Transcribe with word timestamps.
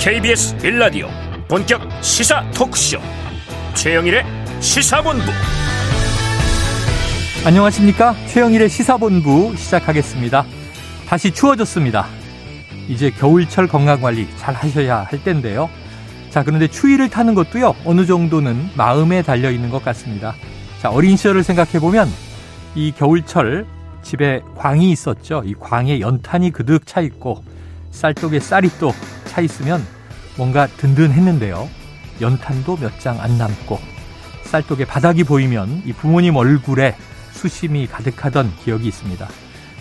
KBS 0.00 0.56
빌라디오 0.56 1.08
본격 1.46 1.82
시사 2.02 2.42
토크쇼. 2.52 2.98
최영일의 3.74 4.24
시사본부. 4.58 5.26
안녕하십니까? 7.44 8.14
최영일의 8.26 8.70
시사본부 8.70 9.54
시작하겠습니다. 9.56 10.46
다시 11.06 11.30
추워졌습니다. 11.30 12.06
이제 12.88 13.10
겨울철 13.10 13.68
건강관리 13.68 14.26
잘 14.38 14.54
하셔야 14.54 15.02
할 15.02 15.22
텐데요. 15.22 15.68
자 16.30 16.44
그런데 16.44 16.66
추위를 16.66 17.10
타는 17.10 17.34
것도요 17.34 17.76
어느 17.84 18.06
정도는 18.06 18.70
마음에 18.74 19.20
달려있는 19.20 19.68
것 19.68 19.84
같습니다. 19.84 20.34
자 20.80 20.88
어린 20.88 21.18
시절을 21.18 21.42
생각해보면 21.42 22.08
이 22.74 22.90
겨울철 22.96 23.66
집에 24.00 24.40
광이 24.56 24.90
있었죠. 24.92 25.42
이 25.44 25.52
광에 25.52 26.00
연탄이 26.00 26.52
그득 26.52 26.86
차 26.86 27.02
있고 27.02 27.44
쌀독에 27.90 28.40
쌀이 28.40 28.70
또 28.80 28.94
차 29.30 29.40
있으면 29.40 29.86
뭔가 30.36 30.66
든든했는데요. 30.66 31.68
연탄도 32.20 32.76
몇 32.76 32.98
장 32.98 33.20
안 33.20 33.38
남고 33.38 33.78
쌀독에 34.44 34.84
바닥이 34.84 35.22
보이면 35.24 35.82
이 35.86 35.92
부모님 35.92 36.34
얼굴에 36.36 36.96
수심이 37.32 37.86
가득하던 37.86 38.52
기억이 38.64 38.88
있습니다. 38.88 39.28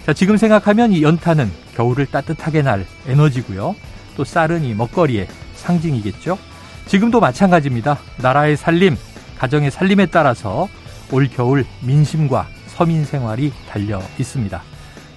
자, 0.06 0.14
지금 0.14 0.38
생각하면 0.38 0.94
이 0.94 1.02
연탄은 1.02 1.52
겨울을 1.76 2.06
따뜻하게 2.06 2.62
날 2.62 2.86
에너지고요. 3.08 3.76
또 4.16 4.24
쌀은 4.24 4.64
이 4.64 4.74
먹거리의 4.76 5.28
상징이겠죠. 5.56 6.38
지금도 6.86 7.20
마찬가지입니다. 7.20 7.98
나라의 8.18 8.56
살림, 8.56 8.96
가정의 9.40 9.72
살림에 9.72 10.06
따라서 10.08 10.68
올 11.12 11.28
겨울 11.28 11.66
민심과 11.82 12.48
서민 12.68 13.04
생활이 13.04 13.52
달려 13.70 14.02
있습니다. 14.20 14.62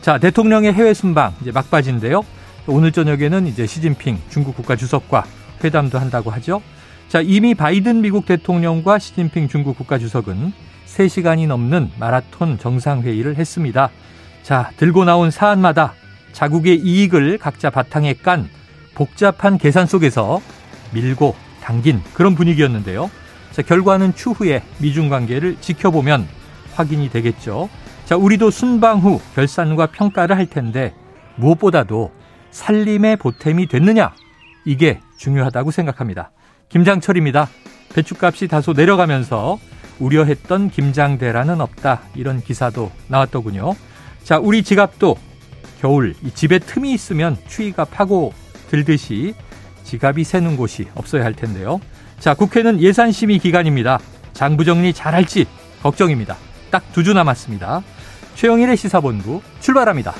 자, 0.01 0.19
대통령의 0.19 0.73
해외 0.73 0.95
순방 0.95 1.35
이제 1.43 1.53
막바지인데요. 1.53 2.25
오늘 2.69 2.93
저녁에는 2.93 3.49
이제 3.49 3.67
시진핑 3.67 4.21
중국 4.31 4.55
국가 4.55 4.77
주석과 4.77 5.25
회담도 5.65 5.99
한다고 5.99 6.31
하죠. 6.31 6.63
자, 7.09 7.21
이미 7.21 7.55
바이든 7.55 8.01
미국 8.03 8.25
대통령과 8.25 9.01
시진핑 9.01 9.49
중국 9.49 9.77
국가 9.77 9.99
주석은 9.99 10.53
3시간이 10.87 11.49
넘는 11.49 11.91
마라톤 11.99 12.59
정상회의를 12.59 13.37
했습니다. 13.37 13.91
자, 14.45 14.71
들고 14.77 15.05
나온 15.05 15.33
사안마다 15.33 15.95
자국의 16.33 16.79
이익을 16.79 17.39
각자 17.39 17.69
바탕에 17.69 18.15
깐 18.15 18.49
복잡한 18.95 19.59
계산 19.59 19.87
속에서 19.87 20.41
밀고 20.93 21.35
당긴 21.63 22.01
그런 22.15 22.37
분위기였는데요. 22.37 23.11
자, 23.51 23.63
결과는 23.63 24.15
추후에 24.15 24.63
미중 24.79 25.09
관계를 25.09 25.57
지켜보면 25.61 26.29
확인이 26.75 27.11
되겠죠. 27.11 27.69
자, 28.05 28.17
우리도 28.17 28.51
순방 28.51 29.01
후 29.01 29.21
결산과 29.35 29.87
평가를 29.87 30.37
할 30.37 30.47
텐데 30.47 30.95
무엇보다도 31.37 32.22
살림의 32.53 33.17
보탬이 33.17 33.67
됐느냐? 33.67 34.15
이게 34.65 35.01
중요하다고 35.19 35.71
생각합니다. 35.73 36.31
김장철입니다. 36.69 37.49
배추값이 37.95 38.49
다소 38.49 38.73
내려가면서 38.73 39.59
우려했던 39.99 40.71
김장대란은 40.71 41.61
없다. 41.61 42.03
이런 42.15 42.41
기사도 42.41 42.91
나왔더군요. 43.09 43.75
자, 44.23 44.39
우리 44.39 44.63
지갑도 44.63 45.17
겨울 45.81 46.15
이 46.23 46.31
집에 46.31 46.59
틈이 46.59 46.93
있으면 46.93 47.37
추위가 47.49 47.85
파고 47.85 48.33
들듯이 48.71 49.35
지갑이 49.85 50.25
새는 50.25 50.57
곳이 50.57 50.87
없어야 50.95 51.25
할 51.25 51.35
텐데요. 51.35 51.81
자, 52.21 52.35
국회는 52.35 52.81
예산심의 52.81 53.41
기간입니다. 53.41 53.99
장부 54.33 54.65
정리 54.65 54.93
잘할지 54.93 55.47
걱정입니다. 55.83 56.37
딱 56.71 56.83
두 56.93 57.03
주 57.03 57.13
남았습니다. 57.13 57.83
최영일의 58.37 58.77
시사본부 58.77 59.43
출발합니다. 59.61 60.15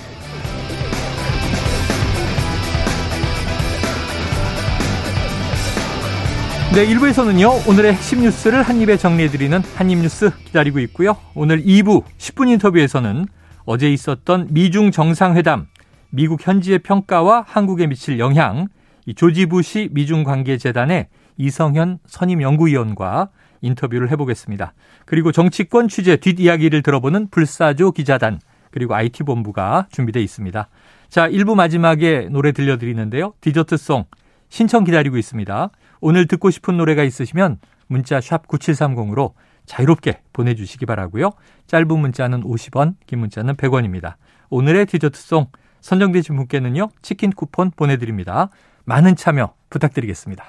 네, 6.75 6.87
1부에서는요, 6.87 7.69
오늘의 7.69 7.93
핵심 7.93 8.23
뉴스를 8.23 8.63
한입에 8.63 8.97
정리해드리는 8.97 9.61
한입뉴스 9.77 10.31
기다리고 10.47 10.79
있고요. 10.81 11.19
오늘 11.35 11.63
2부 11.63 12.03
10분 12.17 12.49
인터뷰에서는 12.49 13.27
어제 13.67 13.93
있었던 13.93 14.49
미중 14.51 14.91
정상회담, 14.91 15.67
미국 16.09 16.47
현지의 16.47 16.79
평가와 16.79 17.45
한국에 17.47 17.87
미칠 17.87 18.19
영향, 18.19 18.69
이 19.05 19.13
조지 19.13 19.45
부시 19.45 19.91
미중 19.93 20.25
관계 20.25 20.57
재단의 20.57 21.09
이성현 21.37 21.99
선임 22.07 22.41
연구위원과 22.41 23.29
인터뷰를 23.61 24.11
해보겠습니다. 24.11 24.73
그리고 25.05 25.31
정치권 25.31 25.89
취재 25.89 26.17
뒷이야기를 26.17 26.81
들어보는 26.81 27.29
불사조 27.31 27.93
기자단, 27.93 28.41
그리고 28.71 28.95
IT본부가 28.95 29.89
준비되어 29.93 30.23
있습니다. 30.23 30.69
자, 31.11 31.29
1부 31.29 31.55
마지막에 31.55 32.29
노래 32.31 32.53
들려드리는데요. 32.53 33.35
디저트송 33.43 34.07
신청 34.49 34.85
기다리고 34.85 35.19
있습니다. 35.19 35.71
오늘 36.03 36.27
듣고 36.27 36.51
싶은 36.51 36.77
노래가 36.77 37.05
있으시면 37.05 37.59
문자 37.87 38.21
샵 38.21 38.49
9730으로 38.49 39.33
자유롭게 39.67 40.21
보내주시기 40.33 40.85
바라고요. 40.85 41.31
짧은 41.69 41.87
문자는 41.87 42.43
50원, 42.43 42.97
긴 43.07 43.21
문자는 43.21 43.55
100원입니다. 43.55 44.17
오늘의 44.51 44.87
디저트송 44.87 45.47
선정되신 45.81 46.37
분께는요. 46.37 46.89
치킨 47.03 47.31
쿠폰 47.31 47.71
보내드립니다. 47.71 48.51
많은 48.85 49.15
참여 49.15 49.55
부탁드리겠습니다. 49.71 50.45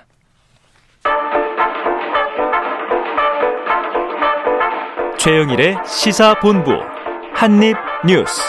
최영일의 5.20 5.78
시사본부 5.86 6.72
한입뉴스 7.36 8.42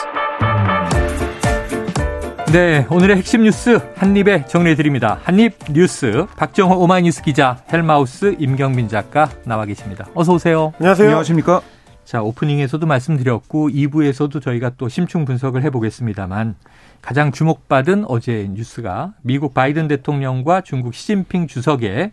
네, 2.55 2.87
오늘의 2.89 3.17
핵심 3.17 3.43
뉴스 3.43 3.81
한입에 3.97 4.47
정리해드립니다. 4.47 5.19
한입 5.25 5.57
뉴스 5.73 6.25
박정호 6.37 6.77
오마이뉴스 6.85 7.23
기자 7.23 7.61
헬마우스 7.73 8.37
임경민 8.39 8.87
작가 8.89 9.29
나와 9.45 9.65
계십니다. 9.65 10.07
어서 10.15 10.35
오세요. 10.35 10.73
안녕하세요. 10.79 11.09
안녕하십니까. 11.09 11.63
자, 12.05 12.23
오프닝에서도 12.23 12.87
말씀드렸고 12.87 13.71
2부에서도 13.71 14.41
저희가 14.41 14.71
또 14.79 14.89
심층 14.89 15.25
분석을 15.25 15.65
해보겠습니다만 15.65 16.55
가장 17.03 17.33
주목받은 17.33 18.05
어제 18.07 18.49
뉴스가 18.53 19.15
미국 19.23 19.53
바이든 19.53 19.89
대통령과 19.89 20.61
중국 20.61 20.95
시진핑 20.95 21.49
주석의 21.49 22.13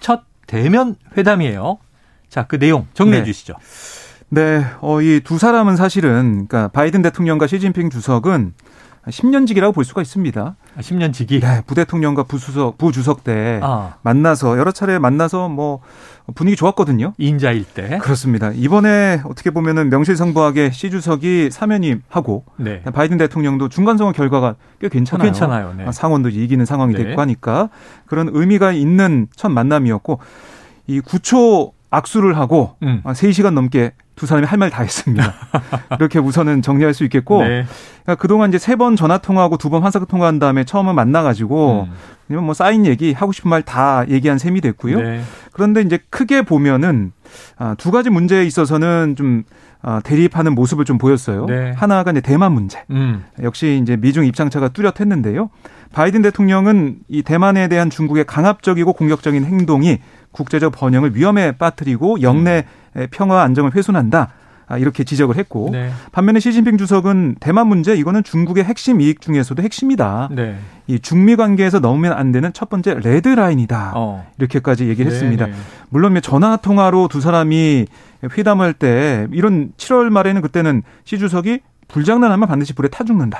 첫 0.00 0.22
대면 0.46 0.96
회담이에요. 1.18 1.76
자, 2.30 2.46
그 2.46 2.58
내용 2.58 2.86
정리해 2.94 3.18
네. 3.18 3.24
주시죠. 3.26 3.56
네, 4.30 4.64
어, 4.80 5.02
이 5.02 5.20
두 5.22 5.36
사람은 5.36 5.76
사실은, 5.76 6.46
그러니까 6.48 6.68
바이든 6.68 7.02
대통령과 7.02 7.46
시진핑 7.46 7.90
주석은 7.90 8.54
10년직이라고 9.10 9.74
볼 9.74 9.84
수가 9.84 10.00
있습니다. 10.00 10.56
아, 10.76 10.80
10년직이? 10.80 11.40
네, 11.40 11.62
부대통령과 11.66 12.22
부수석, 12.22 12.78
부주석 12.78 13.24
때 13.24 13.58
아. 13.62 13.96
만나서 14.02 14.58
여러 14.58 14.70
차례 14.70 14.98
만나서 14.98 15.48
뭐 15.48 15.80
분위기 16.34 16.56
좋았거든요. 16.56 17.14
인자일 17.18 17.64
때. 17.64 17.98
그렇습니다. 17.98 18.52
이번에 18.54 19.20
어떻게 19.24 19.50
보면은 19.50 19.90
명실상부하게 19.90 20.70
시 20.70 20.90
주석이 20.90 21.50
사면임하고 21.50 22.44
네. 22.56 22.82
바이든 22.82 23.18
대통령도 23.18 23.68
중간 23.68 23.98
선거 23.98 24.12
결과가 24.12 24.54
꽤 24.80 24.88
괜찮아요. 24.88 25.28
어, 25.28 25.32
괜찮아요. 25.32 25.74
네. 25.76 25.84
아, 25.84 25.92
상원도 25.92 26.28
이기는 26.28 26.64
상황이 26.64 26.94
네. 26.94 27.04
됐고 27.04 27.20
하니까 27.20 27.70
그런 28.06 28.30
의미가 28.32 28.72
있는 28.72 29.26
첫 29.34 29.48
만남이었고 29.48 30.20
이 30.86 31.00
9초 31.00 31.72
악수를 31.90 32.36
하고 32.38 32.76
음. 32.82 33.02
3시간 33.04 33.52
넘게 33.52 33.92
두 34.14 34.26
사람이 34.26 34.46
할 34.46 34.58
말 34.58 34.70
다 34.70 34.82
했습니다. 34.82 35.34
이렇게 35.98 36.18
우선은 36.18 36.62
정리할 36.62 36.94
수 36.94 37.04
있겠고 37.04 37.42
네. 37.42 37.64
그러니까 38.04 38.14
그동안 38.20 38.50
이제 38.50 38.58
세 38.58 38.76
번 38.76 38.94
전화 38.96 39.18
통화하고 39.18 39.56
두 39.56 39.70
번 39.70 39.82
환사 39.82 39.98
통화한 40.00 40.38
다음에 40.38 40.64
처음은 40.64 40.94
만나가지고 40.94 41.88
음. 42.30 42.44
뭐 42.44 42.54
쌓인 42.54 42.86
얘기 42.86 43.12
하고 43.12 43.32
싶은 43.32 43.50
말 43.50 43.62
다 43.62 44.04
얘기한 44.08 44.38
셈이 44.38 44.60
됐고요. 44.60 45.00
네. 45.00 45.22
그런데 45.52 45.80
이제 45.82 45.98
크게 46.10 46.42
보면은 46.42 47.12
아, 47.58 47.74
두 47.78 47.90
가지 47.90 48.10
문제에 48.10 48.44
있어서는 48.44 49.14
좀 49.16 49.42
아, 49.82 50.00
대립하는 50.04 50.54
모습을 50.54 50.84
좀 50.84 50.96
보였어요. 50.98 51.46
네. 51.46 51.72
하나가 51.76 52.10
이제 52.12 52.20
대만 52.20 52.52
문제. 52.52 52.82
음. 52.90 53.24
역시 53.42 53.80
이제 53.82 53.96
미중 53.96 54.24
입장차가 54.26 54.68
뚜렷했는데요. 54.68 55.50
바이든 55.92 56.22
대통령은 56.22 56.98
이 57.08 57.22
대만에 57.22 57.68
대한 57.68 57.90
중국의 57.90 58.24
강압적이고 58.24 58.92
공격적인 58.92 59.44
행동이 59.44 59.98
국제적 60.30 60.72
번영을 60.72 61.14
위험에 61.16 61.52
빠뜨리고 61.52 62.22
영내 62.22 62.64
음. 62.66 62.81
평화 63.10 63.42
안정을 63.42 63.74
훼손한다. 63.74 64.32
아, 64.72 64.78
이렇게 64.78 65.04
지적을 65.04 65.36
했고 65.36 65.68
네. 65.70 65.90
반면에 66.12 66.40
시진핑 66.40 66.78
주석은 66.78 67.36
대만 67.40 67.66
문제 67.66 67.94
이거는 67.94 68.22
중국의 68.22 68.64
핵심 68.64 69.02
이익 69.02 69.20
중에서도 69.20 69.62
핵심이다. 69.62 70.30
네. 70.32 70.56
이 70.86 70.98
중미 70.98 71.36
관계에서 71.36 71.78
넘으면 71.78 72.14
안 72.14 72.32
되는 72.32 72.52
첫 72.54 72.70
번째 72.70 72.94
red 73.02 73.28
line이다. 73.28 73.92
어. 73.94 74.26
이렇게까지 74.38 74.88
얘기를 74.88 75.10
네, 75.10 75.14
했습니다. 75.14 75.46
네. 75.46 75.52
물론 75.90 76.18
전화 76.22 76.56
통화로 76.56 77.08
두 77.08 77.20
사람이 77.20 77.86
회담할 78.38 78.72
때 78.72 79.26
이런 79.32 79.72
7월 79.76 80.08
말에는 80.08 80.40
그때는 80.40 80.82
시 81.04 81.18
주석이 81.18 81.60
불장난하면 81.88 82.48
반드시 82.48 82.72
불에 82.72 82.88
타 82.88 83.04
죽는다. 83.04 83.38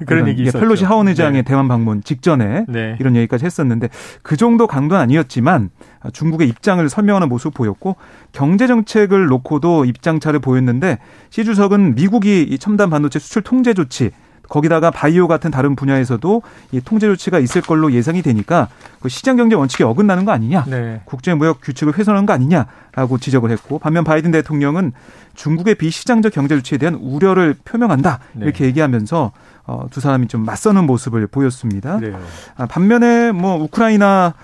그런 0.06 0.28
얘기 0.28 0.42
있었죠. 0.42 0.58
펠로시 0.58 0.84
하원 0.84 1.08
의장의 1.08 1.42
네. 1.42 1.42
대만 1.42 1.68
방문 1.68 2.02
직전에 2.02 2.64
네. 2.68 2.96
이런 3.00 3.16
얘기까지 3.16 3.44
했었는데 3.44 3.88
그 4.22 4.36
정도 4.36 4.66
강도는 4.66 5.02
아니었지만 5.02 5.70
중국의 6.12 6.48
입장을 6.48 6.86
설명하는 6.88 7.28
모습 7.28 7.54
보였고 7.54 7.96
경제 8.32 8.66
정책을 8.66 9.26
놓고도 9.26 9.84
입장차를 9.84 10.40
보였는데 10.40 10.98
시 11.30 11.44
주석은 11.44 11.94
미국이 11.94 12.42
이 12.42 12.58
첨단 12.58 12.90
반도체 12.90 13.18
수출 13.18 13.42
통제 13.42 13.74
조치 13.74 14.10
거기다가 14.48 14.90
바이오 14.90 15.28
같은 15.28 15.50
다른 15.50 15.76
분야에서도 15.76 16.42
이 16.72 16.80
통제 16.80 17.06
조치가 17.06 17.38
있을 17.38 17.62
걸로 17.62 17.92
예상이 17.92 18.22
되니까 18.22 18.68
그 19.00 19.08
시장 19.08 19.36
경제 19.36 19.54
원칙에 19.56 19.84
어긋나는 19.84 20.24
거 20.24 20.32
아니냐, 20.32 20.64
네. 20.68 21.00
국제 21.04 21.34
무역 21.34 21.60
규칙을 21.60 21.96
훼손한 21.96 22.26
거 22.26 22.32
아니냐라고 22.32 23.18
지적을 23.18 23.50
했고 23.50 23.78
반면 23.78 24.04
바이든 24.04 24.30
대통령은 24.30 24.92
중국의 25.34 25.76
비시장적 25.76 26.32
경제 26.32 26.56
조치에 26.56 26.78
대한 26.78 26.94
우려를 26.94 27.54
표명한다 27.64 28.20
네. 28.32 28.46
이렇게 28.46 28.64
얘기하면서 28.66 29.32
어, 29.66 29.86
두 29.90 30.00
사람이 30.00 30.28
좀 30.28 30.44
맞서는 30.44 30.84
모습을 30.84 31.26
보였습니다. 31.26 31.98
네. 31.98 32.12
아, 32.56 32.66
반면에 32.66 33.32
뭐 33.32 33.56
우크라이나 33.62 34.34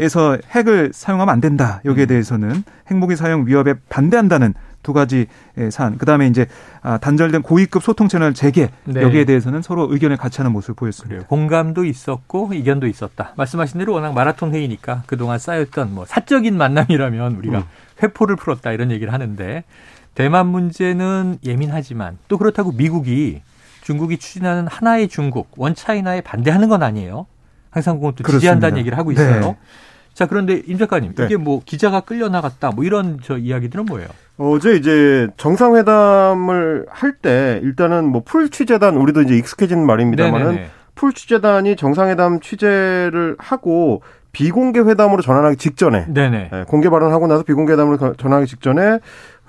에서 0.00 0.36
핵을 0.50 0.90
사용하면 0.92 1.32
안 1.32 1.40
된다. 1.40 1.80
여기에 1.84 2.06
음. 2.06 2.08
대해서는 2.08 2.64
핵무기 2.90 3.14
사용 3.14 3.46
위협에 3.46 3.74
반대한다는 3.88 4.52
두 4.82 4.92
가지 4.92 5.26
사안. 5.70 5.98
그다음에 5.98 6.26
이제 6.26 6.46
아, 6.82 6.98
단절된 6.98 7.42
고위급 7.42 7.82
소통 7.82 8.08
채널 8.08 8.34
재개 8.34 8.70
네. 8.84 9.02
여기에 9.02 9.24
대해서는 9.26 9.62
서로 9.62 9.92
의견을 9.92 10.16
같이 10.16 10.38
하는 10.38 10.52
모습을 10.52 10.74
보였습니다. 10.74 11.14
그래요. 11.14 11.26
공감도 11.28 11.84
있었고 11.84 12.54
이견도 12.54 12.86
있었다. 12.86 13.34
말씀하신 13.36 13.78
대로 13.78 13.92
워낙 13.92 14.12
마라톤 14.12 14.54
회의니까 14.54 15.02
그동안 15.06 15.38
쌓였던 15.38 15.94
뭐 15.94 16.04
사적인 16.06 16.56
만남이라면 16.56 17.36
우리가 17.36 17.58
음. 17.58 17.64
회포를 18.02 18.36
풀었다 18.36 18.72
이런 18.72 18.90
얘기를 18.90 19.12
하는데 19.12 19.64
대만 20.14 20.46
문제는 20.46 21.38
예민하지만 21.44 22.18
또 22.28 22.38
그렇다고 22.38 22.72
미국이 22.72 23.42
중국이 23.82 24.18
추진하는 24.18 24.66
하나의 24.66 25.08
중국, 25.08 25.48
원차이나에 25.56 26.20
반대하는 26.20 26.68
건 26.68 26.82
아니에요. 26.82 27.26
항상 27.70 27.96
그것도 28.00 28.24
지지한다는 28.24 28.78
얘기를 28.78 28.98
하고 28.98 29.12
있어요. 29.12 29.40
네. 29.40 29.56
자, 30.14 30.26
그런데 30.26 30.62
임 30.66 30.76
작가님, 30.78 31.14
네. 31.14 31.24
이게 31.24 31.36
뭐 31.36 31.62
기자가 31.64 32.00
끌려 32.00 32.28
나갔다 32.28 32.70
뭐 32.72 32.84
이런 32.84 33.18
저 33.22 33.38
이야기들은 33.38 33.86
뭐예요? 33.86 34.08
어제 34.36 34.74
이제 34.76 35.28
정상회담을 35.36 36.86
할 36.88 37.12
때 37.22 37.60
일단은 37.62 38.06
뭐 38.06 38.22
풀 38.24 38.48
취재단 38.50 38.96
우리도 38.96 39.22
이제 39.22 39.36
익숙해진 39.36 39.84
말입니다만은 39.84 40.66
풀 40.94 41.12
취재단이 41.12 41.76
정상회담 41.76 42.40
취재를 42.40 43.36
하고 43.38 44.02
비공개 44.32 44.80
회담으로 44.80 45.22
전환하기 45.22 45.56
직전에 45.56 46.06
네네. 46.08 46.48
네, 46.52 46.64
공개 46.68 46.88
발언하고 46.88 47.26
나서 47.26 47.42
비공개 47.42 47.72
회담으로 47.72 48.14
전환하기 48.16 48.46
직전에 48.48 48.98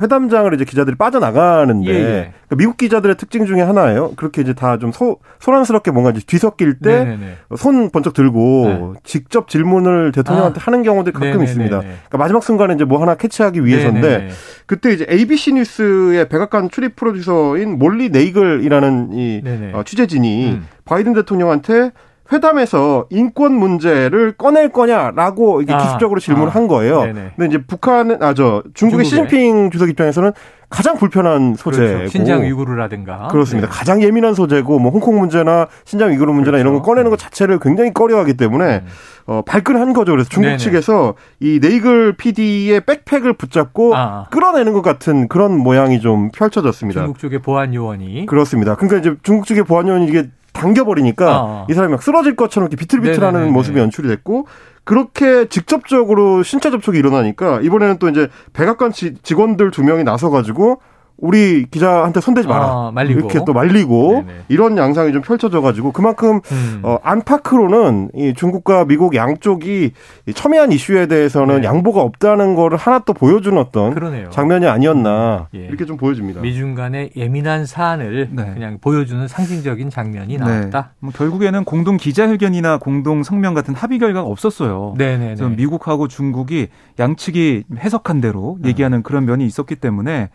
회담장을 0.01 0.51
이제 0.55 0.65
기자들이 0.65 0.95
빠져나가는데 0.95 1.87
예, 1.87 1.93
예. 1.93 2.01
그러니까 2.47 2.55
미국 2.57 2.77
기자들의 2.77 3.17
특징 3.17 3.45
중에 3.45 3.61
하나예요. 3.61 4.13
그렇게 4.15 4.41
이제 4.41 4.53
다 4.53 4.77
좀 4.77 4.91
소란스럽게 5.39 5.91
뭔가 5.91 6.09
이제 6.09 6.21
뒤섞일 6.25 6.79
때 6.79 7.17
손 7.55 7.91
번쩍 7.91 8.13
들고 8.15 8.65
네. 8.95 8.99
직접 9.03 9.47
질문을 9.47 10.11
대통령한테 10.11 10.59
아. 10.59 10.63
하는 10.65 10.81
경우들이 10.81 11.13
가끔 11.13 11.27
네네네네. 11.27 11.43
있습니다. 11.43 11.79
그러니까 11.81 12.17
마지막 12.17 12.41
순간에 12.41 12.73
이제 12.73 12.83
뭐 12.83 12.99
하나 12.99 13.13
캐치하기 13.13 13.63
위해서인데 13.63 14.01
네네네. 14.09 14.29
그때 14.65 14.91
이제 14.91 15.05
ABC 15.07 15.53
뉴스의 15.53 16.27
백악관 16.29 16.71
출입 16.71 16.95
프로듀서인 16.95 17.77
몰리 17.77 18.09
네이글이라는 18.09 19.09
이 19.13 19.43
어, 19.73 19.83
취재진이 19.85 20.51
음. 20.53 20.67
바이든 20.85 21.13
대통령한테 21.13 21.91
회담에서 22.31 23.05
인권 23.09 23.53
문제를 23.53 24.33
꺼낼 24.33 24.69
거냐라고 24.69 25.61
이게 25.61 25.73
아, 25.73 25.77
기습적으로 25.77 26.19
질문을 26.19 26.49
아, 26.49 26.51
한 26.51 26.67
거예요. 26.67 27.05
네네. 27.05 27.31
근데 27.35 27.45
이제 27.47 27.65
북한은 27.65 28.23
아 28.23 28.33
저 28.33 28.63
중국의 28.73 29.05
시진핑 29.05 29.71
주석 29.71 29.89
입장에서는 29.89 30.31
가장 30.69 30.95
불편한 30.95 31.53
소재고 31.55 31.85
그렇죠. 31.85 32.07
신장 32.07 32.43
위구르라든가 32.43 33.27
그렇습니다. 33.27 33.67
네. 33.67 33.73
가장 33.73 34.01
예민한 34.01 34.33
소재고 34.33 34.79
뭐 34.79 34.91
홍콩 34.91 35.19
문제나 35.19 35.67
신장 35.83 36.11
위구르 36.11 36.31
문제나 36.31 36.57
그렇죠. 36.57 36.61
이런 36.61 36.73
거 36.75 36.81
꺼내는 36.81 37.09
것 37.09 37.19
자체를 37.19 37.59
굉장히 37.59 37.93
꺼려하기 37.93 38.35
때문에 38.35 38.75
음. 38.75 38.87
어, 39.25 39.41
발끈한 39.45 39.91
거죠. 39.91 40.13
그래서 40.13 40.29
중국 40.29 40.47
네네. 40.47 40.57
측에서 40.57 41.15
이 41.41 41.59
네이글 41.61 42.13
PD의 42.13 42.81
백팩을 42.85 43.33
붙잡고 43.33 43.95
아. 43.95 44.27
끌어내는 44.31 44.71
것 44.71 44.81
같은 44.81 45.27
그런 45.27 45.57
모양이 45.57 45.99
좀 45.99 46.31
펼쳐졌습니다. 46.31 47.01
중국 47.01 47.19
쪽의 47.19 47.39
보안 47.39 47.73
요원이 47.73 48.25
그렇습니다. 48.25 48.75
그러니까 48.75 48.99
이제 48.99 49.15
중국 49.23 49.45
측의 49.45 49.63
보안 49.63 49.89
요원이 49.89 50.07
이게 50.07 50.29
당겨버리니까 50.53 51.41
어. 51.41 51.67
이 51.69 51.73
사람이 51.73 51.91
막 51.91 52.03
쓰러질 52.03 52.35
것처럼 52.35 52.67
이렇게 52.67 52.79
비틀비틀하는 52.79 53.33
네네네네. 53.33 53.51
모습이 53.51 53.79
연출이 53.79 54.07
됐고 54.07 54.47
그렇게 54.83 55.47
직접적으로 55.47 56.43
신체 56.43 56.71
접촉이 56.71 56.97
일어나니까 56.97 57.61
이번에는 57.61 57.97
또 57.99 58.09
이제 58.09 58.29
백악관 58.53 58.91
직원들 58.91 59.71
두 59.71 59.83
명이 59.83 60.03
나서가지고 60.03 60.81
우리 61.21 61.67
기자한테 61.69 62.19
손대지 62.19 62.47
마라. 62.47 62.65
아, 62.65 62.91
말리고. 62.91 63.19
이렇게 63.19 63.39
또 63.45 63.53
말리고 63.53 64.23
네네. 64.25 64.39
이런 64.49 64.75
양상이 64.75 65.13
좀 65.13 65.21
펼쳐져 65.21 65.61
가지고 65.61 65.91
그만큼 65.91 66.41
음. 66.51 66.79
어, 66.81 66.97
안팎으로는 67.03 68.09
이 68.15 68.33
중국과 68.35 68.85
미국 68.85 69.15
양쪽이 69.15 69.91
첨예한 70.33 70.71
이슈에 70.71 71.05
대해서는 71.05 71.61
네. 71.61 71.67
양보가 71.67 72.01
없다는 72.01 72.55
거를 72.55 72.77
하나 72.77 72.99
또 72.99 73.13
보여주는 73.13 73.55
어떤 73.57 73.93
그러네요. 73.93 74.31
장면이 74.31 74.65
아니었나 74.65 75.47
예. 75.53 75.59
이렇게 75.59 75.85
좀 75.85 75.95
보여집니다. 75.95 76.41
미중 76.41 76.73
간의 76.73 77.11
예민한 77.15 77.67
사안을 77.67 78.29
네. 78.31 78.51
그냥 78.55 78.79
보여주는 78.81 79.25
상징적인 79.27 79.91
장면이 79.91 80.37
네. 80.37 80.43
나왔다. 80.43 80.81
네. 80.81 80.89
뭐 80.99 81.11
결국에는 81.15 81.63
공동 81.65 81.97
기자회견이나 81.97 82.79
공동 82.79 83.21
성명 83.21 83.53
같은 83.53 83.75
합의 83.75 83.99
결과가 83.99 84.27
없었어요. 84.27 84.95
네네. 84.97 85.35
미국하고 85.55 86.07
중국이 86.07 86.69
양측이 86.99 87.65
해석한 87.77 88.21
대로 88.21 88.57
음. 88.59 88.65
얘기하는 88.65 89.03
그런 89.03 89.25
면이 89.25 89.45
있었기 89.45 89.75
때문에 89.75 90.29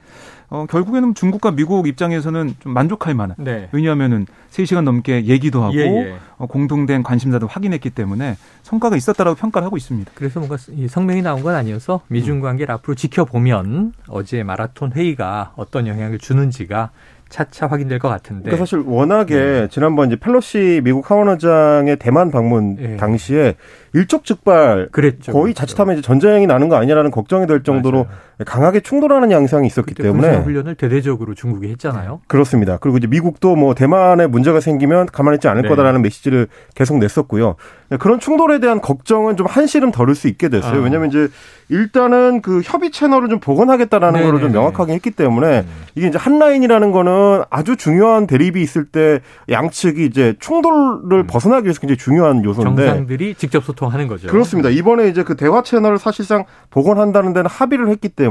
어, 0.48 0.66
결국에는 0.68 1.14
중국과 1.14 1.52
미국 1.52 1.88
입장에서는 1.88 2.54
좀 2.60 2.72
만족할 2.72 3.14
만한. 3.14 3.36
네. 3.38 3.68
왜냐하면은 3.72 4.26
3시간 4.50 4.82
넘게 4.82 5.26
얘기도 5.26 5.62
하고 5.62 5.74
예, 5.74 5.80
예. 5.80 6.14
어, 6.38 6.46
공동된 6.46 7.02
관심사도 7.02 7.46
확인했기 7.46 7.90
때문에 7.90 8.36
성과가 8.62 8.96
있었다라고 8.96 9.36
평가를 9.36 9.66
하고 9.66 9.76
있습니다. 9.76 10.12
그래서 10.14 10.38
뭔가 10.40 10.56
이 10.70 10.86
성명이 10.88 11.22
나온 11.22 11.42
건 11.42 11.54
아니어서 11.54 12.00
미중 12.08 12.40
관계를 12.40 12.72
음. 12.72 12.76
앞으로 12.76 12.94
지켜보면 12.94 13.92
어제 14.08 14.42
마라톤 14.44 14.92
회의가 14.92 15.52
어떤 15.56 15.86
영향을 15.86 16.18
주는지가 16.18 16.90
차차 17.28 17.66
확인될 17.66 17.98
것 17.98 18.08
같은데. 18.08 18.44
그러니까 18.44 18.64
사실 18.64 18.78
워낙에 18.86 19.34
네. 19.34 19.68
지난번 19.68 20.06
이제 20.06 20.16
펠로시 20.16 20.80
미국 20.84 21.10
하원의장의 21.10 21.96
대만 21.96 22.30
방문 22.30 22.76
네. 22.76 22.96
당시에 22.96 23.56
일촉즉발 23.94 24.90
그랬죠. 24.92 25.32
거의 25.32 25.52
그렇죠. 25.52 25.60
자칫하면 25.60 25.94
이제 25.94 26.02
전쟁이 26.02 26.46
나는 26.46 26.68
거 26.68 26.76
아니냐라는 26.76 27.10
걱정이 27.10 27.46
될 27.46 27.64
정도로 27.64 28.04
맞아요. 28.04 28.18
강하게 28.44 28.80
충돌하는 28.80 29.30
양상이 29.30 29.66
있었기 29.66 29.94
때문에 29.94 30.36
훈련을 30.36 30.74
대대적으로 30.74 31.34
중국이 31.34 31.68
했잖아요. 31.68 32.20
그렇습니다. 32.26 32.76
그리고 32.76 32.98
이제 32.98 33.06
미국도 33.06 33.56
뭐 33.56 33.74
대만에 33.74 34.26
문제가 34.26 34.60
생기면 34.60 35.06
가만히 35.06 35.36
있지 35.36 35.48
않을 35.48 35.62
네. 35.62 35.68
거다라는 35.68 36.02
메시지를 36.02 36.48
계속 36.74 36.98
냈었고요. 36.98 37.56
그런 37.98 38.20
충돌에 38.20 38.58
대한 38.58 38.82
걱정은 38.82 39.38
좀 39.38 39.46
한시름 39.46 39.90
덜을 39.90 40.14
수 40.14 40.28
있게 40.28 40.50
됐어요. 40.50 40.80
아. 40.80 40.84
왜냐하면 40.84 41.08
이제 41.08 41.28
일단은 41.68 42.42
그 42.42 42.60
협의 42.62 42.90
채널을 42.90 43.28
좀 43.30 43.40
복원하겠다라는 43.40 44.22
거를 44.22 44.40
좀 44.40 44.52
명확하게 44.52 44.92
했기 44.92 45.10
때문에 45.10 45.60
음. 45.60 45.66
이게 45.94 46.08
이제 46.08 46.18
한 46.18 46.38
라인이라는 46.38 46.92
거는 46.92 47.42
아주 47.48 47.76
중요한 47.76 48.26
대립이 48.26 48.60
있을 48.60 48.84
때 48.84 49.20
양측이 49.48 50.04
이제 50.04 50.34
충돌을 50.40 51.20
음. 51.20 51.26
벗어나기 51.26 51.64
위해서 51.64 51.80
굉장히 51.80 51.96
중요한 51.96 52.44
요소인데 52.44 52.84
정상들이 52.86 53.34
직접 53.36 53.64
소통하는 53.64 54.08
거죠. 54.08 54.28
그렇습니다. 54.28 54.68
이번에 54.68 55.08
이제 55.08 55.22
그 55.22 55.36
대화 55.36 55.62
채널을 55.62 55.98
사실상 55.98 56.44
복원한다는 56.70 57.32
데는 57.32 57.48
합의를 57.48 57.88
했기 57.88 58.10
때문에 58.10 58.25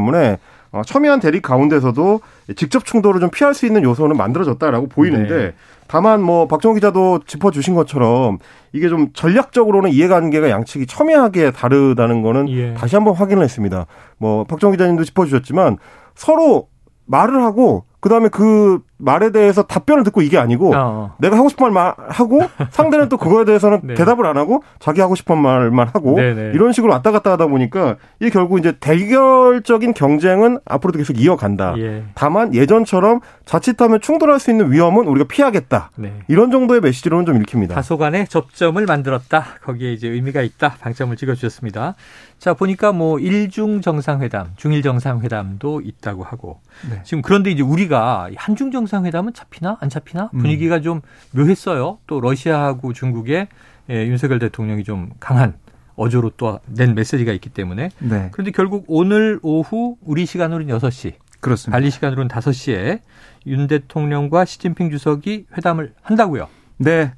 어, 0.71 0.81
첨예한 0.85 1.21
대립 1.21 1.41
가운데서도 1.41 2.19
직접 2.57 2.83
충돌을 2.83 3.21
좀 3.21 3.29
피할 3.29 3.53
수 3.53 3.65
있는 3.65 3.83
요소는 3.83 4.17
만들어졌다라고 4.17 4.87
보이는데 4.87 5.37
네. 5.37 5.53
다만 5.87 6.21
뭐 6.21 6.47
박정호 6.47 6.75
기자도 6.75 7.21
짚어주신 7.25 7.75
것처럼 7.75 8.39
이게 8.73 8.89
좀 8.89 9.13
전략적으로는 9.13 9.91
이해관계가 9.91 10.49
양측이 10.49 10.87
첨예하게 10.87 11.51
다르다는 11.51 12.21
거는 12.21 12.49
예. 12.49 12.73
다시 12.73 12.95
한번 12.95 13.13
확인을 13.13 13.43
했습니다. 13.43 13.85
뭐 14.17 14.43
박정호 14.43 14.71
기자님도 14.73 15.05
짚어주셨지만 15.05 15.77
서로 16.15 16.67
말을 17.05 17.41
하고 17.41 17.85
그다음에 18.01 18.29
그 18.29 18.79
말에 18.97 19.31
대해서 19.31 19.63
답변을 19.63 20.03
듣고 20.05 20.21
이게 20.21 20.37
아니고 20.37 20.73
어. 20.73 21.15
내가 21.17 21.37
하고 21.37 21.49
싶은 21.49 21.65
말만 21.73 21.93
하고 22.07 22.41
상대는 22.71 23.09
또 23.09 23.17
그거에 23.17 23.43
대해서는 23.43 23.81
네. 23.83 23.93
대답을 23.93 24.25
안 24.25 24.37
하고 24.37 24.63
자기 24.79 25.01
하고 25.01 25.15
싶은 25.15 25.37
말만 25.37 25.89
하고 25.93 26.15
네네. 26.15 26.51
이런 26.53 26.71
식으로 26.71 26.93
왔다 26.93 27.11
갔다 27.11 27.31
하다 27.33 27.47
보니까 27.47 27.97
이게 28.21 28.29
결국 28.29 28.57
이제 28.59 28.73
대결적인 28.79 29.93
경쟁은 29.93 30.59
앞으로도 30.65 30.97
계속 30.97 31.19
이어간다. 31.19 31.75
예. 31.77 32.03
다만 32.15 32.53
예전처럼 32.53 33.19
자칫하면 33.43 33.99
충돌할 33.99 34.39
수 34.39 34.49
있는 34.49 34.71
위험은 34.71 35.07
우리가 35.07 35.27
피하겠다. 35.27 35.91
네. 35.97 36.13
이런 36.29 36.49
정도의 36.51 36.79
메시지로는 36.79 37.25
좀 37.25 37.41
읽힙니다. 37.41 37.75
다소간의 37.75 38.27
접점을 38.29 38.83
만들었다. 38.85 39.45
거기에 39.63 39.91
이제 39.91 40.07
의미가 40.07 40.41
있다. 40.41 40.75
방점을 40.79 41.15
찍어 41.17 41.35
주셨습니다. 41.35 41.95
자 42.39 42.53
보니까 42.53 42.91
뭐 42.91 43.19
일중 43.19 43.81
정상회담, 43.81 44.51
중일 44.55 44.81
정상회담도 44.81 45.81
있다고 45.81 46.23
하고 46.23 46.59
네. 46.89 47.01
지금 47.03 47.21
그런데 47.21 47.51
이제 47.51 47.61
우리가 47.63 48.29
한중 48.35 48.71
정 48.71 48.84
정상회담은 48.85 49.33
잡히나 49.33 49.77
안 49.81 49.89
잡히나 49.89 50.29
음. 50.33 50.39
분위기가 50.39 50.77
음. 50.77 50.81
좀 50.81 51.01
묘했어요. 51.31 51.97
또 52.07 52.21
러시아하고 52.21 52.93
중국의 52.93 53.47
예, 53.89 54.07
윤석열 54.07 54.39
대통령이 54.39 54.83
좀 54.83 55.11
강한 55.19 55.55
어조로 55.95 56.31
또 56.37 56.59
낸 56.67 56.93
메시지가 56.95 57.31
있기 57.33 57.49
때문에. 57.49 57.89
네. 57.99 58.29
그런데 58.31 58.51
결국 58.51 58.85
오늘 58.87 59.39
오후 59.41 59.97
우리 60.01 60.25
시간으로는 60.25 60.67
6시. 60.77 61.13
그렇습니다. 61.39 61.75
발리 61.75 61.89
시간으로는 61.91 62.27
5시에 62.29 62.99
윤 63.47 63.67
대통령과 63.67 64.45
시진핑 64.45 64.89
주석이 64.91 65.45
회담을 65.57 65.93
한다고요. 66.01 66.47
네. 66.77 67.13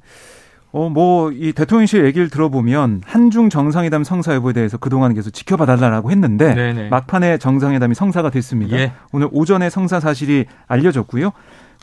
어, 0.78 0.88
뭐, 0.88 1.32
이 1.32 1.52
대통령실 1.52 2.04
얘기를 2.04 2.28
들어보면 2.28 3.02
한중 3.04 3.50
정상회담 3.50 4.04
성사 4.04 4.32
여부에 4.34 4.52
대해서 4.52 4.76
그동안 4.76 5.12
계속 5.12 5.30
지켜봐 5.30 5.66
달라고 5.66 6.12
했는데 6.12 6.54
네네. 6.54 6.88
막판에 6.90 7.38
정상회담이 7.38 7.96
성사가 7.96 8.30
됐습니다. 8.30 8.76
예. 8.76 8.92
오늘 9.10 9.28
오전에 9.32 9.70
성사 9.70 9.98
사실이 9.98 10.44
알려졌고요. 10.68 11.32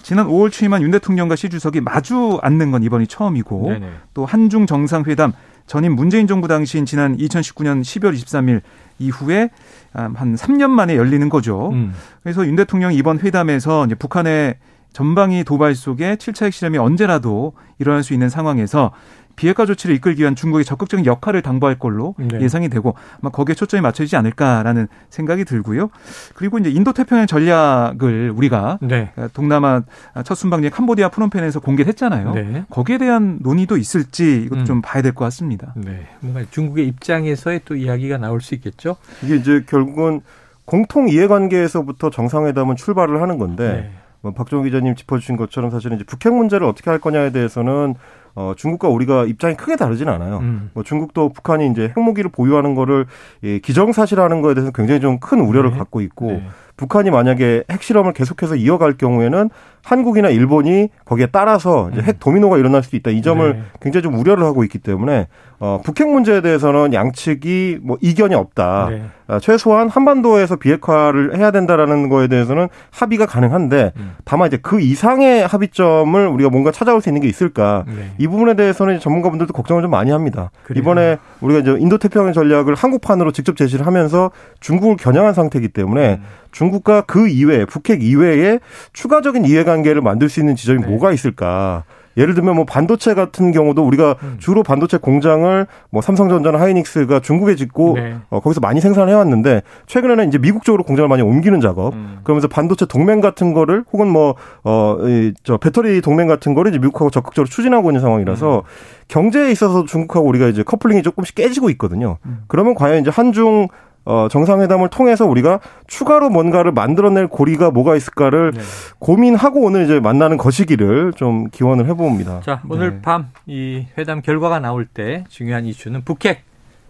지난 0.02 0.28
5월 0.28 0.50
취임한 0.50 0.82
윤 0.82 0.92
대통령과 0.92 1.36
시 1.36 1.50
주석이 1.50 1.82
마주 1.82 2.40
앉는 2.42 2.72
건 2.72 2.84
이번이 2.84 3.08
처음이고 3.08 3.70
네네. 3.72 3.90
또 4.14 4.26
한중 4.26 4.66
정상회담 4.66 5.34
전임 5.68 5.94
문재인 5.94 6.26
정부 6.26 6.48
당시인 6.48 6.86
지난 6.86 7.18
2019년 7.18 7.82
12월 7.82 8.14
23일 8.14 8.62
이후에 9.00 9.50
한 9.92 10.36
3년 10.36 10.70
만에 10.70 10.96
열리는 10.96 11.28
거죠. 11.28 11.72
음. 11.74 11.94
그래서 12.24 12.46
윤 12.46 12.56
대통령이 12.56 12.96
이번 12.96 13.20
회담에서 13.20 13.88
북한의 14.00 14.56
전방위 15.00 15.44
도발 15.44 15.76
속에 15.76 16.16
7차 16.16 16.46
핵실험이 16.46 16.78
언제라도 16.78 17.52
일어날 17.80 18.02
수 18.02 18.14
있는 18.14 18.30
상황에서 18.30 18.94
비핵화 19.36 19.66
조치를 19.66 19.94
이끌기 19.96 20.22
위한 20.22 20.36
중국의 20.36 20.64
적극적인 20.64 21.06
역할을 21.06 21.42
당부할 21.42 21.78
걸로 21.78 22.16
네. 22.18 22.40
예상이 22.40 22.70
되고 22.70 22.96
아마 23.22 23.30
거기에 23.30 23.56
초점이 23.56 23.82
맞춰지지 23.82 24.16
않을까라는 24.16 24.88
생각이 25.10 25.44
들고요. 25.44 25.90
그리고 26.34 26.60
이제 26.60 26.70
인도 26.70 26.94
태평양 26.94 27.28
전략을 27.28 28.32
우리가 28.34 28.80
네. 28.82 29.12
동남아 29.34 29.82
첫 30.24 30.36
순방지 30.36 30.70
캄보디아 30.70 31.10
프놈펜에서 31.10 31.60
공개했잖아요. 31.60 32.34
네. 32.34 32.64
거기에 32.70 32.98
대한 32.98 33.40
논의도 33.42 33.76
있을지 33.76 34.44
이것도 34.46 34.62
음. 34.62 34.66
좀 34.66 34.82
봐야 34.82 35.02
될 35.02 35.12
것 35.12 35.26
같습니다. 35.26 35.74
네. 35.76 36.08
뭔가 36.22 36.44
중국의 36.50 36.88
입장에서의 36.88 37.64
또 37.66 37.76
이야기가 37.76 38.18
나올 38.18 38.40
수 38.40 38.56
있겠죠. 38.56 38.96
이게 39.26 39.36
이제 39.36 39.66
결국은 39.68 40.22
공통 40.64 41.10
이해관계에서부터 41.10 42.12
정상회담은 42.12 42.78
출발을 42.78 43.22
하는 43.22 43.38
건데 43.38 43.68
네. 43.68 43.82
뭐 43.82 44.05
박종호 44.34 44.64
기자님 44.64 44.96
짚어주신 44.96 45.38
것처럼 45.38 45.70
사실은 45.70 45.98
이제 45.98 46.06
북핵 46.06 46.34
문제를 46.34 46.66
어떻게 46.68 46.90
할 46.90 47.00
거냐에 47.00 47.32
대해서는 47.32 47.96
어, 48.36 48.54
중국과 48.58 48.90
우리가 48.90 49.26
입장이 49.26 49.56
크게 49.56 49.78
다르진 49.78 50.10
않아요. 50.10 50.40
음. 50.40 50.70
뭐 50.74 50.84
중국도 50.84 51.30
북한이 51.30 51.70
이제 51.72 51.94
핵무기를 51.96 52.32
보유하는 52.32 52.76
거를 52.76 53.06
예, 53.44 53.60
기정사실하는 53.60 54.42
거에 54.42 54.54
대해서 54.54 54.72
굉장히 54.72 55.00
좀 55.02 55.20
큰 55.20 55.40
우려를 55.40 55.72
네. 55.72 55.78
갖고 55.78 56.02
있고 56.02 56.28
네. 56.28 56.44
북한이 56.78 57.10
만약에 57.10 57.64
핵실험을 57.72 58.14
계속해서 58.14 58.56
이어갈 58.56 58.98
경우에는 58.98 59.50
한국이나 59.86 60.30
일본이 60.30 60.90
거기에 61.06 61.28
따라서 61.32 61.92
핵 61.94 62.08
음. 62.08 62.14
도미노가 62.20 62.58
일어날 62.58 62.82
수도 62.82 62.98
있다. 62.98 63.12
이 63.12 63.22
점을 63.22 63.54
네. 63.54 63.62
굉장히 63.80 64.02
좀 64.02 64.16
우려를 64.16 64.44
하고 64.44 64.64
있기 64.64 64.80
때문에 64.80 65.28
어, 65.60 65.80
북핵 65.84 66.10
문제에 66.10 66.42
대해서는 66.42 66.92
양측이 66.94 67.80
뭐 67.84 67.98
이견이 68.02 68.34
없다. 68.34 68.88
네. 68.90 69.04
어, 69.28 69.40
최소한 69.40 69.88
한반도에서 69.88 70.56
비핵화를 70.56 71.38
해야 71.38 71.52
된다라는 71.52 72.10
거에 72.10 72.28
대해서는 72.28 72.68
합의가 72.92 73.28
가능한데 73.28 73.94
음. 73.98 74.16
다만 74.26 74.48
이제 74.48 74.58
그 74.58 74.82
이상의 74.82 75.46
합의점을 75.46 76.28
우리가 76.28 76.50
뭔가 76.50 76.72
찾아올 76.72 77.00
수 77.00 77.10
있는 77.10 77.22
게 77.22 77.28
있을까? 77.28 77.86
네. 77.88 78.12
이 78.18 78.28
부분에 78.28 78.56
대해서는 78.56 79.00
전문가분들도 79.00 79.54
걱정을 79.54 79.84
좀 79.84 79.92
많이 79.92 80.10
합니다. 80.10 80.50
그래요. 80.64 80.82
이번에 80.82 81.18
우리가 81.42 81.60
이제 81.60 81.76
인도 81.80 82.00
태평양 82.00 82.34
전략을 82.34 82.74
한국판으로 82.74 83.32
직접 83.32 83.56
제시를 83.56 83.86
하면서 83.86 84.32
중국을 84.62 84.98
겨냥한 84.98 85.36
상태이기 85.36 85.70
때문에 85.70 86.16
음. 86.16 86.24
중국과 86.56 87.02
그 87.02 87.28
이외에 87.28 87.66
북핵 87.66 88.02
이외에 88.02 88.60
추가적인 88.94 89.44
이해관 89.46 89.75
계를 89.84 90.02
만들 90.02 90.30
수 90.30 90.40
있는 90.40 90.56
지점이 90.56 90.82
네. 90.82 90.88
뭐가 90.88 91.12
있을까? 91.12 91.84
예를 92.18 92.34
들면 92.34 92.56
뭐 92.56 92.66
반도체 92.66 93.14
같은 93.14 93.52
경우도 93.52 93.86
우리가 93.86 94.16
음. 94.24 94.36
주로 94.40 94.64
반도체 94.64 94.98
공장을 94.98 95.68
뭐 95.90 96.02
삼성전자나 96.02 96.60
하이닉스가 96.60 97.20
중국에 97.20 97.56
짓고 97.56 97.94
네. 97.96 98.16
어, 98.30 98.40
거기서 98.40 98.62
많이 98.62 98.80
생산을 98.80 99.12
해왔는데 99.12 99.64
최근에는 99.88 100.28
이제 100.28 100.38
미국 100.38 100.64
쪽으로 100.64 100.84
공장을 100.84 101.08
많이 101.08 101.22
옮기는 101.22 101.60
작업 101.62 101.94
음. 101.94 102.20
그러면서 102.24 102.48
반도체 102.48 102.86
동맹 102.86 103.22
같은 103.22 103.54
거를 103.54 103.84
혹은 103.92 104.08
뭐어저 104.08 105.58
배터리 105.60 106.02
동맹 106.02 106.28
같은 106.28 106.54
거를 106.54 106.72
이제 106.72 106.80
미국하고 106.80 107.10
적극적으로 107.10 107.50
추진하고 107.50 107.90
있는 107.92 108.02
상황이라서 108.02 108.58
음. 108.60 108.62
경제에 109.08 109.52
있어서 109.52 109.86
중국하고 109.86 110.28
우리가 110.28 110.48
이제 110.48 110.64
커플링이 110.64 111.04
조금씩 111.04 111.36
깨지고 111.36 111.70
있거든요. 111.72 112.18
음. 112.26 112.44
그러면 112.48 112.76
과연 112.76 113.02
이제 113.02 113.12
한중 113.12 113.68
어, 114.06 114.28
정상회담을 114.30 114.90
통해서 114.90 115.26
우리가 115.26 115.60
추가로 115.88 116.30
뭔가를 116.30 116.72
만들어낼 116.72 117.28
고리가 117.28 117.72
뭐가 117.72 117.96
있을까를 117.96 118.52
네. 118.52 118.62
고민하고 119.00 119.62
오늘 119.62 119.86
이제 119.86 120.00
만나는 120.00 120.38
것이기를 120.38 121.14
좀 121.14 121.50
기원을 121.50 121.88
해봅니다. 121.88 122.42
자, 122.42 122.62
오늘 122.70 122.92
네. 122.92 123.02
밤이 123.02 123.88
회담 123.98 124.22
결과가 124.22 124.60
나올 124.60 124.86
때 124.86 125.24
중요한 125.30 125.66
이슈는 125.66 126.04
북핵 126.04 126.44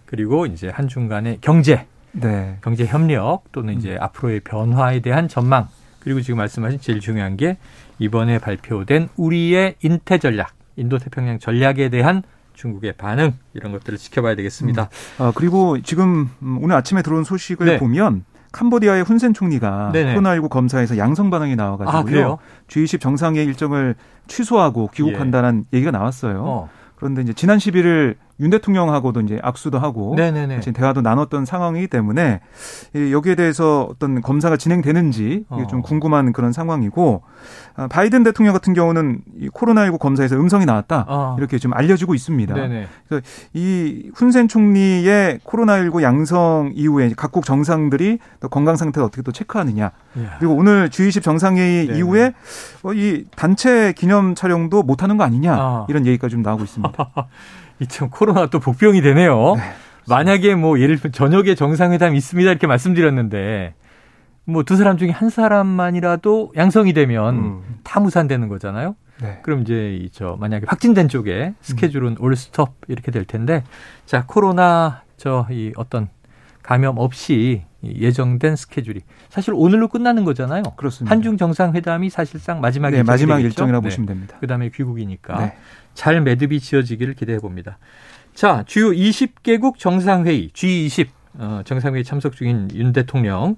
그리고 0.06 0.46
이제 0.46 0.70
한중 0.70 1.08
간의 1.08 1.40
경제, 1.40 1.86
네. 2.12 2.58
경제 2.62 2.86
협력 2.86 3.44
또는 3.54 3.76
이제 3.76 3.94
음. 3.94 3.98
앞으로의 4.02 4.42
변화에 4.42 5.00
대한 5.00 5.30
전망 5.30 5.68
그리고 6.02 6.22
지금 6.22 6.38
말씀하신 6.38 6.82
제일 6.82 7.00
중요한 7.00 7.38
게 7.38 7.58
이번에 7.98 8.40
발표된 8.40 9.08
우리의 9.16 9.76
인태 9.82 10.18
전략, 10.18 10.52
인도 10.76 10.98
태평양 10.98 11.40
전략에 11.40 11.88
대한 11.90 12.24
중국의 12.56 12.94
반응 12.94 13.34
이런 13.54 13.72
것들을 13.72 13.98
지켜봐야 13.98 14.36
되겠습니다. 14.36 14.90
음. 15.20 15.24
아, 15.24 15.32
그리고 15.36 15.80
지금 15.82 16.30
오늘 16.62 16.76
아침에 16.76 17.02
들어온 17.02 17.24
소식을 17.24 17.66
네. 17.66 17.78
보면 17.78 18.24
캄보디아의 18.52 19.04
훈센 19.04 19.34
총리가 19.34 19.92
네네. 19.92 20.16
코로나19 20.16 20.50
검사에서 20.50 20.98
양성 20.98 21.30
반응이 21.30 21.56
나와가지고요. 21.56 22.32
아, 22.32 22.38
G20 22.68 23.02
정상회의 23.02 23.46
일정을 23.46 23.96
취소하고 24.28 24.90
귀국한다는 24.94 25.66
예. 25.74 25.78
얘기가 25.78 25.92
나왔어요. 25.92 26.44
어. 26.44 26.70
그런데 26.96 27.22
이제 27.22 27.34
지난 27.34 27.58
11일 27.58 28.16
윤 28.40 28.50
대통령하고도 28.50 29.22
이제 29.22 29.40
악수도 29.42 29.80
하고 29.80 30.14
네네네. 30.16 30.60
대화도 30.60 31.02
나눴던 31.02 31.46
상황이기 31.46 31.88
때문에 31.88 32.42
여기에 33.12 33.36
대해서 33.36 33.88
어떤 33.90 34.22
검사가 34.22 34.58
진행되는지 34.58 35.46
어. 35.50 35.66
좀 35.70 35.82
궁금한 35.82 36.34
그런 36.34 36.52
상황이고 36.52 37.24
아, 37.76 37.88
바이든 37.88 38.24
대통령 38.24 38.54
같은 38.54 38.74
경우는 38.74 39.22
이 39.40 39.50
코로나19 39.50 40.00
검사에서 40.00 40.36
음성이 40.36 40.66
나왔다 40.66 41.06
어. 41.08 41.36
이렇게 41.38 41.58
좀 41.58 41.74
알려지고 41.74 42.14
있습니다. 42.14 42.54
네네. 42.54 42.88
그래서 43.08 43.26
이 43.54 44.12
훈센 44.14 44.48
총리의 44.48 45.40
코로나19 45.46 46.02
양성 46.02 46.72
이후에 46.74 47.12
각국 47.16 47.46
정상들이 47.46 48.20
또 48.42 48.50
건강 48.50 48.76
상태를 48.76 49.06
어떻게 49.06 49.22
또 49.22 49.32
체크하느냐 49.32 49.92
이야. 50.18 50.36
그리고 50.40 50.56
오늘 50.56 50.90
G20 50.90 51.24
정상회의 51.24 51.88
네네. 51.88 52.00
이후에 52.00 52.34
어, 52.84 52.94
이 52.94 53.26
단체 53.36 53.94
기념 53.94 54.36
촬영도 54.36 54.84
못하는 54.84 55.18
거 55.18 55.24
아니냐 55.24 55.58
어. 55.58 55.86
이런 55.90 56.06
얘기가 56.06 56.28
좀 56.28 56.42
나오고 56.42 56.64
있습니다. 56.64 56.94
이참 57.80 58.10
코로나 58.10 58.48
또 58.48 58.60
복병이 58.60 59.02
되네요. 59.02 59.56
네, 59.56 59.62
만약에 60.08 60.56
뭐 60.56 60.80
예를 60.80 60.98
들면 60.98 61.12
저녁에 61.14 61.56
정상회담 61.56 62.16
있습니다 62.16 62.50
이렇게 62.50 62.68
말씀드렸는데 62.68 63.74
뭐 64.46 64.64
두 64.64 64.76
사람 64.78 64.98
중에 64.98 65.10
한 65.10 65.30
사람만이라도 65.30 66.54
양성이 66.56 66.94
되면 66.94 67.36
음. 67.36 67.62
다 67.84 68.00
무산되는 68.00 68.48
거잖아요. 68.48 68.96
네. 69.22 69.40
그럼 69.44 69.62
이제 69.62 69.96
이 70.02 70.10
저 70.12 70.38
만약에 70.40 70.66
확진된 70.68 71.08
쪽에 71.10 71.54
스케줄은 71.62 72.12
음. 72.14 72.16
올 72.20 72.36
스톱 72.36 72.70
이렇게 72.88 73.12
될 73.12 73.26
텐데 73.26 73.64
자 74.06 74.26
코로나 74.28 75.02
저 75.18 75.48
이 75.50 75.72
어떤 75.76 76.10
감염 76.66 76.98
없이 76.98 77.62
예정된 77.84 78.56
스케줄이 78.56 79.02
사실 79.30 79.54
오늘로 79.56 79.88
끝나는 79.88 80.24
거잖아요. 80.26 80.64
그렇습니다. 80.76 81.14
한중 81.14 81.38
정상회담이 81.38 82.10
사실상 82.10 82.60
마지막 82.60 82.90
네, 82.90 83.04
마지막 83.04 83.40
일정이라고 83.40 83.84
네. 83.84 83.88
보시면 83.88 84.08
됩니다. 84.08 84.38
그다음에 84.40 84.70
귀국이니까 84.70 85.40
네. 85.40 85.58
잘 85.94 86.22
매듭이 86.22 86.60
지어지기를 86.60 87.14
기대해 87.14 87.38
봅니다. 87.38 87.78
자, 88.34 88.64
주요 88.66 88.90
20개국 88.90 89.78
정상회의 89.78 90.50
G20 90.50 91.08
어, 91.38 91.62
정상회의 91.66 92.04
참석 92.04 92.36
중인 92.36 92.70
윤 92.74 92.94
대통령. 92.94 93.58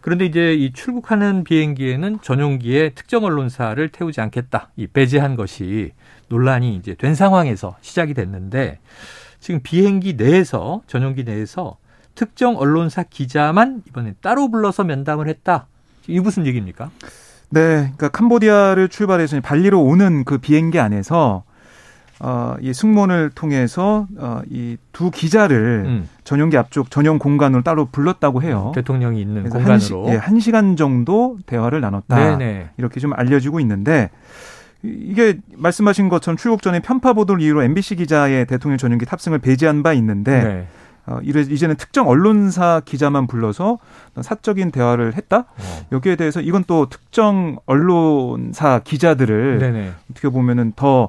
그런데 0.00 0.24
이제 0.24 0.54
이 0.54 0.72
출국하는 0.72 1.44
비행기에는 1.44 2.20
전용기에 2.22 2.90
특정 2.90 3.24
언론사를 3.24 3.86
태우지 3.90 4.22
않겠다. 4.22 4.70
이 4.76 4.86
배제한 4.86 5.36
것이 5.36 5.92
논란이 6.28 6.74
이제 6.76 6.94
된 6.94 7.14
상황에서 7.14 7.76
시작이 7.82 8.14
됐는데 8.14 8.78
지금 9.40 9.60
비행기 9.62 10.14
내에서 10.14 10.80
전용기 10.86 11.24
내에서 11.24 11.76
특정 12.16 12.56
언론사 12.56 13.04
기자만 13.04 13.82
이번에 13.86 14.14
따로 14.20 14.50
불러서 14.50 14.82
면담을 14.82 15.28
했다. 15.28 15.66
이 16.08 16.18
무슨 16.18 16.46
얘기입니까? 16.46 16.90
네, 17.50 17.60
그러니까 17.60 18.08
캄보디아를 18.08 18.88
출발해서 18.88 19.40
발리로 19.40 19.80
오는 19.80 20.24
그 20.24 20.38
비행기 20.38 20.80
안에서 20.80 21.44
어, 22.18 22.56
이 22.60 22.72
승무원을 22.72 23.30
통해서 23.34 24.06
어, 24.16 24.40
이 24.50 24.76
두 24.96 25.10
기자를 25.10 25.82
음. 25.84 26.08
전용기 26.24 26.56
앞쪽 26.56 26.90
전용 26.90 27.18
공간으로 27.18 27.62
따로 27.62 27.84
불렀다고 27.92 28.42
해요. 28.42 28.72
대통령이 28.74 29.20
있는 29.20 29.42
공간으로 29.50 29.72
한, 29.72 29.78
시, 29.78 29.92
예, 30.06 30.16
한 30.16 30.40
시간 30.40 30.74
정도 30.74 31.36
대화를 31.44 31.82
나눴다. 31.82 32.16
네네. 32.38 32.70
이렇게 32.78 32.98
좀 32.98 33.12
알려지고 33.12 33.60
있는데 33.60 34.08
이게 34.82 35.38
말씀하신 35.54 36.08
것처럼 36.08 36.38
출국 36.38 36.62
전에 36.62 36.80
편파 36.80 37.12
보도를 37.12 37.42
이유로 37.42 37.62
MBC 37.64 37.96
기자의 37.96 38.46
대통령 38.46 38.78
전용기 38.78 39.04
탑승을 39.04 39.38
배제한 39.38 39.82
바 39.82 39.92
있는데 39.92 40.42
네. 40.42 40.66
어, 41.06 41.18
이래 41.22 41.40
이제는 41.40 41.76
특정 41.76 42.08
언론사 42.08 42.82
기자만 42.84 43.26
불러서 43.26 43.78
사적인 44.20 44.70
대화를 44.72 45.14
했다. 45.14 45.38
어. 45.38 45.86
여기에 45.92 46.16
대해서 46.16 46.40
이건 46.40 46.64
또 46.66 46.88
특정 46.88 47.58
언론사 47.66 48.80
기자들을 48.80 49.58
네네. 49.58 49.92
어떻게 50.10 50.28
보면은 50.28 50.72
더 50.74 51.08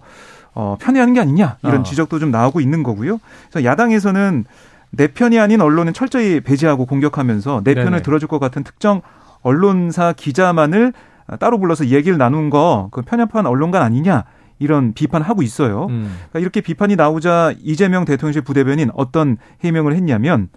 어, 0.54 0.78
편애하는 0.80 1.14
게 1.14 1.20
아니냐 1.20 1.58
이런 1.64 1.82
어. 1.82 1.84
지적도 1.84 2.20
좀 2.20 2.32
나오고 2.32 2.62
있는 2.62 2.84
거고요. 2.84 3.20
그래서 3.50 3.66
야당에서는 3.66 4.46
내 4.92 5.08
편이 5.08 5.40
아닌 5.40 5.62
언론은 5.62 5.94
철저히 5.94 6.40
배제하고 6.42 6.86
공격하면서 6.86 7.62
내 7.64 7.74
편을 7.74 7.92
네네. 7.92 8.02
들어줄 8.04 8.28
것 8.28 8.40
같은 8.40 8.64
특정 8.64 9.02
언론사 9.42 10.14
기자만을 10.14 10.94
따로 11.40 11.60
불러서 11.60 11.88
얘기를 11.88 12.18
나눈 12.18 12.50
거 12.50 12.88
그 12.92 13.02
편협한 13.02 13.46
언론관 13.46 13.82
아니냐 13.82 14.24
이런 14.60 14.94
비판하고 14.94 15.42
있어요. 15.42 15.86
음. 15.86 16.16
그러니까 16.30 16.40
이렇게 16.40 16.62
비판이 16.62 16.96
나오자 16.96 17.54
이재명 17.62 18.06
대통령실 18.06 18.42
부대변인 18.42 18.90
어떤 18.94 19.38
해명을 19.64 19.96
했냐면 19.96 20.50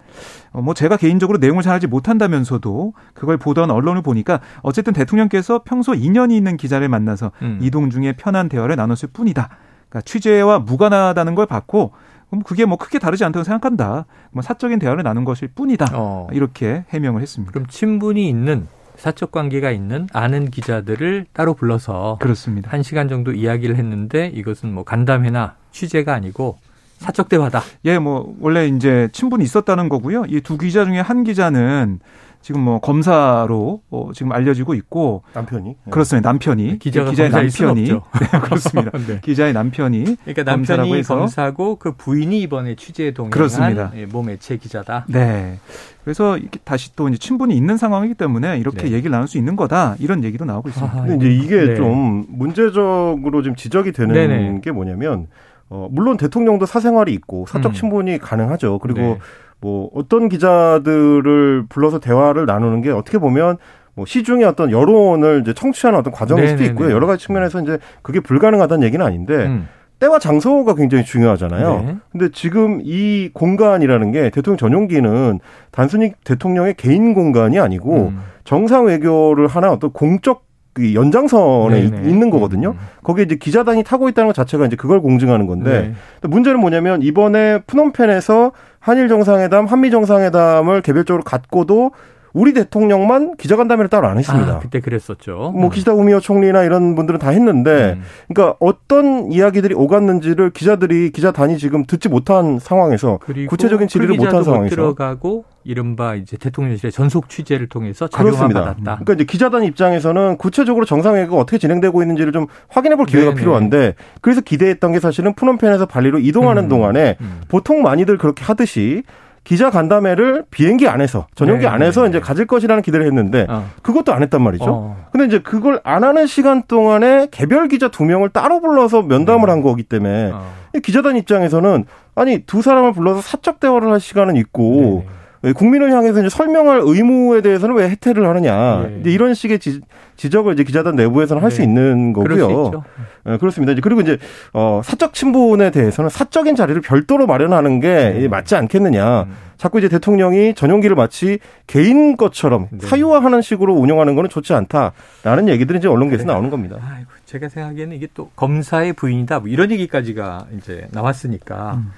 어, 0.51 0.61
뭐 0.61 0.73
제가 0.73 0.97
개인적으로 0.97 1.37
내용을 1.37 1.63
잘 1.63 1.73
알지 1.73 1.87
못한다면서도 1.87 2.93
그걸 3.13 3.37
보던 3.37 3.71
언론을 3.71 4.01
보니까 4.01 4.41
어쨌든 4.61 4.93
대통령께서 4.93 5.61
평소 5.63 5.93
인연이 5.93 6.35
있는 6.35 6.57
기자를 6.57 6.89
만나서 6.89 7.31
음. 7.41 7.59
이동 7.61 7.89
중에 7.89 8.13
편한 8.13 8.49
대화를 8.49 8.75
나눴을 8.75 9.09
뿐이다. 9.13 9.49
그러니까 9.89 10.01
취재와 10.01 10.59
무관하다는 10.59 11.35
걸 11.35 11.45
봤고 11.45 11.91
그럼 12.29 12.43
그게 12.43 12.63
뭐 12.65 12.77
크게 12.77 12.97
다르지 12.97 13.25
않다고 13.25 13.43
생각한다. 13.43 14.05
뭐 14.31 14.41
사적인 14.41 14.79
대화를 14.79 15.03
나눈 15.03 15.25
것일 15.25 15.49
뿐이다. 15.53 15.87
어. 15.93 16.27
이렇게 16.31 16.85
해명을 16.89 17.21
했습니다. 17.21 17.51
그럼 17.51 17.67
친분이 17.67 18.27
있는 18.27 18.67
사적 19.01 19.31
관계가 19.31 19.71
있는 19.71 20.07
아는 20.13 20.51
기자들을 20.51 21.25
따로 21.33 21.55
불러서 21.55 22.19
그렇습니다. 22.21 22.69
한 22.69 22.83
시간 22.83 23.09
정도 23.09 23.31
이야기를 23.31 23.75
했는데 23.75 24.27
이것은 24.27 24.71
뭐 24.71 24.83
간담회나 24.83 25.55
취재가 25.71 26.13
아니고 26.13 26.59
사적 26.99 27.27
대화다. 27.27 27.63
예, 27.85 27.97
뭐 27.97 28.35
원래 28.39 28.67
이제 28.67 29.09
친분이 29.11 29.43
있었다는 29.43 29.89
거고요. 29.89 30.25
이 30.27 30.39
두 30.41 30.55
기자 30.59 30.85
중에 30.85 30.99
한 30.99 31.23
기자는 31.23 31.99
지금 32.41 32.61
뭐 32.61 32.79
검사로 32.79 33.81
어 33.91 34.09
지금 34.13 34.31
알려지고 34.31 34.73
있고 34.73 35.23
남편이 35.33 35.69
네. 35.69 35.75
그렇습니다. 35.91 36.29
남편이 36.29 36.63
네, 36.63 36.77
기자가 36.77 37.11
기자의 37.11 37.29
남편이 37.29 37.83
네, 37.85 38.39
그렇습니다. 38.41 38.91
네. 39.07 39.19
기자의 39.21 39.53
남편이 39.53 40.17
그러니까 40.23 40.43
남편이 40.43 40.93
해서. 40.95 41.17
검사고 41.17 41.75
그 41.75 41.93
부인이 41.93 42.41
이번에 42.41 42.75
취재에 42.75 43.11
동행한 43.11 43.31
그렇습니다. 43.31 43.91
예, 43.95 44.05
몸 44.05 44.25
매체 44.25 44.57
기자다. 44.57 45.05
네. 45.07 45.59
그래서 46.03 46.37
이렇게 46.37 46.59
다시 46.63 46.95
또 46.95 47.09
이제 47.09 47.17
친분이 47.17 47.55
있는 47.55 47.77
상황이기 47.77 48.15
때문에 48.15 48.57
이렇게 48.57 48.87
네. 48.87 48.91
얘기를 48.93 49.11
나눌 49.11 49.27
수 49.27 49.37
있는 49.37 49.55
거다 49.55 49.95
이런 49.99 50.23
얘기도 50.23 50.45
나오고 50.45 50.69
있습니다. 50.69 50.97
아, 50.97 51.05
근데 51.05 51.31
이제 51.31 51.43
이게 51.43 51.65
네. 51.67 51.75
좀 51.75 52.25
문제적으로 52.27 53.43
지금 53.43 53.55
지적이 53.55 53.91
되는 53.91 54.13
네네. 54.13 54.61
게 54.61 54.71
뭐냐면 54.71 55.27
어 55.69 55.87
물론 55.91 56.17
대통령도 56.17 56.65
사생활이 56.65 57.13
있고 57.13 57.45
사적 57.47 57.71
음. 57.71 57.73
친분이 57.73 58.13
음. 58.15 58.19
가능하죠. 58.19 58.79
그리고 58.79 58.99
네. 58.99 59.19
뭐 59.61 59.89
어떤 59.93 60.27
기자들을 60.27 61.65
불러서 61.69 61.99
대화를 61.99 62.45
나누는 62.45 62.81
게 62.81 62.89
어떻게 62.89 63.19
보면 63.19 63.57
뭐 63.93 64.05
시중의 64.05 64.45
어떤 64.45 64.71
여론을 64.71 65.41
이제 65.41 65.53
청취하는 65.53 65.99
어떤 65.99 66.11
과정일 66.11 66.47
수도 66.49 66.63
있고요. 66.63 66.91
여러 66.91 67.07
가지 67.07 67.25
측면에서 67.25 67.61
이제 67.61 67.77
그게 68.01 68.19
불가능하다는 68.19 68.83
얘기는 68.85 69.05
아닌데 69.05 69.35
음. 69.35 69.67
때와 69.99 70.17
장소가 70.17 70.73
굉장히 70.73 71.05
중요하잖아요. 71.05 71.83
네. 71.85 71.95
근데 72.11 72.29
지금 72.33 72.81
이 72.83 73.29
공간이라는 73.33 74.11
게 74.11 74.31
대통령 74.31 74.57
전용기는 74.57 75.39
단순히 75.69 76.13
대통령의 76.23 76.73
개인 76.73 77.13
공간이 77.13 77.59
아니고 77.59 78.07
음. 78.07 78.19
정상 78.43 78.87
외교를 78.87 79.45
하나 79.45 79.71
어떤 79.71 79.91
공적 79.91 80.43
그 80.73 80.95
연장선에 80.95 81.89
네네. 81.89 82.09
있는 82.09 82.29
거거든요. 82.29 82.69
음. 82.69 82.77
거기에 83.03 83.25
이제 83.25 83.35
기자단이 83.35 83.83
타고 83.83 84.09
있다는 84.09 84.29
것 84.29 84.33
자체가 84.33 84.65
이제 84.65 84.75
그걸 84.75 85.01
공증하는 85.01 85.45
건데 85.45 85.93
네. 86.21 86.27
문제는 86.27 86.59
뭐냐면 86.59 87.01
이번에 87.03 87.59
푸놈펜에서 87.67 88.53
한일 88.81 89.07
정상회담, 89.07 89.67
한미 89.67 89.91
정상회담을 89.91 90.81
개별적으로 90.81 91.23
갖고도 91.23 91.91
우리 92.33 92.53
대통령만 92.53 93.35
기자간담회를 93.37 93.89
따로 93.89 94.07
안 94.07 94.17
했습니다. 94.17 94.53
아, 94.53 94.59
그때 94.59 94.79
그랬었죠. 94.79 95.53
뭐 95.55 95.69
기시다 95.69 95.93
우미오 95.93 96.19
총리나 96.19 96.63
이런 96.63 96.95
분들은 96.95 97.19
다 97.19 97.29
했는데, 97.29 97.97
음. 97.97 98.03
그러니까 98.27 98.55
어떤 98.59 99.31
이야기들이 99.31 99.75
오갔는지를 99.75 100.51
기자들이 100.51 101.11
기자단이 101.11 101.57
지금 101.57 101.85
듣지 101.85 102.09
못한 102.09 102.59
상황에서 102.59 103.19
구체적인 103.47 103.87
질의를 103.87 104.15
못한 104.15 104.43
상황에서 104.43 104.75
들어가고 104.75 105.45
이른바 105.63 106.15
이제 106.15 106.37
대통령실의 106.37 106.91
전속 106.91 107.29
취재를 107.29 107.67
통해서 107.67 108.07
자료만 108.07 108.49
받았다. 108.49 108.81
그러니까 108.83 109.13
이제 109.13 109.23
기자단 109.25 109.63
입장에서는 109.63 110.37
구체적으로 110.37 110.85
정상회의가 110.85 111.35
어떻게 111.35 111.57
진행되고 111.57 112.01
있는지를 112.01 112.31
좀 112.31 112.47
확인해 112.69 112.95
볼 112.95 113.05
기회가 113.05 113.29
네네. 113.29 113.39
필요한데 113.39 113.95
그래서 114.21 114.41
기대했던 114.41 114.93
게 114.93 114.99
사실은 114.99 115.33
푸놈펜에서 115.33 115.85
발리로 115.85 116.19
이동하는 116.19 116.63
음. 116.63 116.69
동안에 116.69 117.17
음. 117.21 117.41
보통 117.47 117.81
많이들 117.81 118.17
그렇게 118.17 118.43
하듯이 118.43 119.03
기자 119.43 119.69
간담회를 119.69 120.45
비행기 120.51 120.87
안에서 120.87 121.27
전용기 121.35 121.63
네, 121.63 121.67
안에서 121.67 122.03
네. 122.03 122.09
이제 122.09 122.19
가질 122.19 122.45
것이라는 122.45 122.83
기대를 122.83 123.05
했는데 123.07 123.47
어. 123.49 123.65
그것도 123.81 124.13
안 124.13 124.21
했단 124.21 124.41
말이죠. 124.41 124.65
어. 124.67 125.05
근데 125.11 125.25
이제 125.25 125.39
그걸 125.39 125.81
안 125.83 126.03
하는 126.03 126.27
시간 126.27 126.61
동안에 126.63 127.27
개별 127.31 127.67
기자 127.67 127.87
두 127.87 128.05
명을 128.05 128.29
따로 128.29 128.61
불러서 128.61 129.01
면담을 129.01 129.47
네. 129.47 129.51
한 129.51 129.61
거기 129.61 129.83
때문에 129.83 130.31
어. 130.33 130.51
기자단 130.83 131.17
입장에서는 131.17 131.85
아니 132.15 132.39
두 132.39 132.61
사람을 132.61 132.93
불러서 132.93 133.21
사적 133.21 133.59
대화를 133.59 133.91
할 133.91 133.99
시간은 133.99 134.35
있고 134.37 135.03
네. 135.05 135.13
네. 135.41 135.53
국민을 135.53 135.91
향해서 135.91 136.19
이제 136.19 136.29
설명할 136.29 136.81
의무에 136.83 137.41
대해서는 137.41 137.75
왜 137.75 137.89
해태를 137.89 138.27
하느냐. 138.27 138.87
네. 138.87 138.97
이제 139.01 139.11
이런 139.11 139.33
식의 139.33 139.59
지, 139.59 139.81
지적을 140.15 140.53
이제 140.53 140.63
기자단 140.63 140.95
내부에서는 140.95 141.41
할수 141.41 141.59
네. 141.59 141.63
있는 141.63 142.13
거고요. 142.13 142.83
네, 143.25 143.37
그렇습니다. 143.37 143.71
이제 143.71 143.81
그리고 143.81 144.01
이제 144.01 144.17
어 144.53 144.81
사적 144.83 145.13
친분에 145.13 145.71
대해서는 145.71 146.09
사적인 146.09 146.55
자리를 146.55 146.79
별도로 146.81 147.25
마련하는 147.25 147.79
게 147.79 147.87
네. 148.19 148.27
맞지 148.27 148.55
않겠느냐. 148.55 149.23
음. 149.23 149.33
자꾸 149.57 149.77
이제 149.77 149.89
대통령이 149.89 150.55
전용기를 150.55 150.95
마치 150.95 151.39
개인 151.67 152.17
것처럼 152.17 152.67
네. 152.71 152.87
사유화하는 152.87 153.41
식으로 153.41 153.73
운영하는 153.75 154.15
거는 154.15 154.29
좋지 154.29 154.53
않다라는 154.53 155.49
얘기들이 155.49 155.77
이제 155.77 155.87
언론계에서 155.87 156.25
나오는 156.25 156.49
겁니다. 156.49 156.77
아이고, 156.81 157.09
제가 157.25 157.47
생각하기에는 157.49 157.95
이게 157.95 158.07
또 158.15 158.31
검사의 158.35 158.93
부인이다 158.93 159.39
뭐 159.39 159.49
이런 159.49 159.69
얘기까지가 159.71 160.47
이제 160.57 160.87
나왔으니까 160.91 161.73
음. 161.75 161.91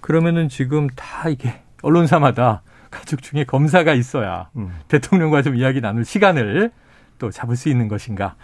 그러면은 0.00 0.48
지금 0.48 0.88
다 0.94 1.28
이게 1.28 1.54
언론사마다 1.82 2.62
가족 2.96 3.22
중에 3.22 3.44
검사가 3.44 3.92
있어야 3.92 4.48
음. 4.56 4.72
대통령과 4.88 5.42
좀 5.42 5.54
이야기 5.54 5.80
나눌 5.80 6.04
시간을 6.04 6.70
또 7.18 7.30
잡을 7.30 7.56
수 7.56 7.68
있는 7.68 7.88
것인가. 7.88 8.34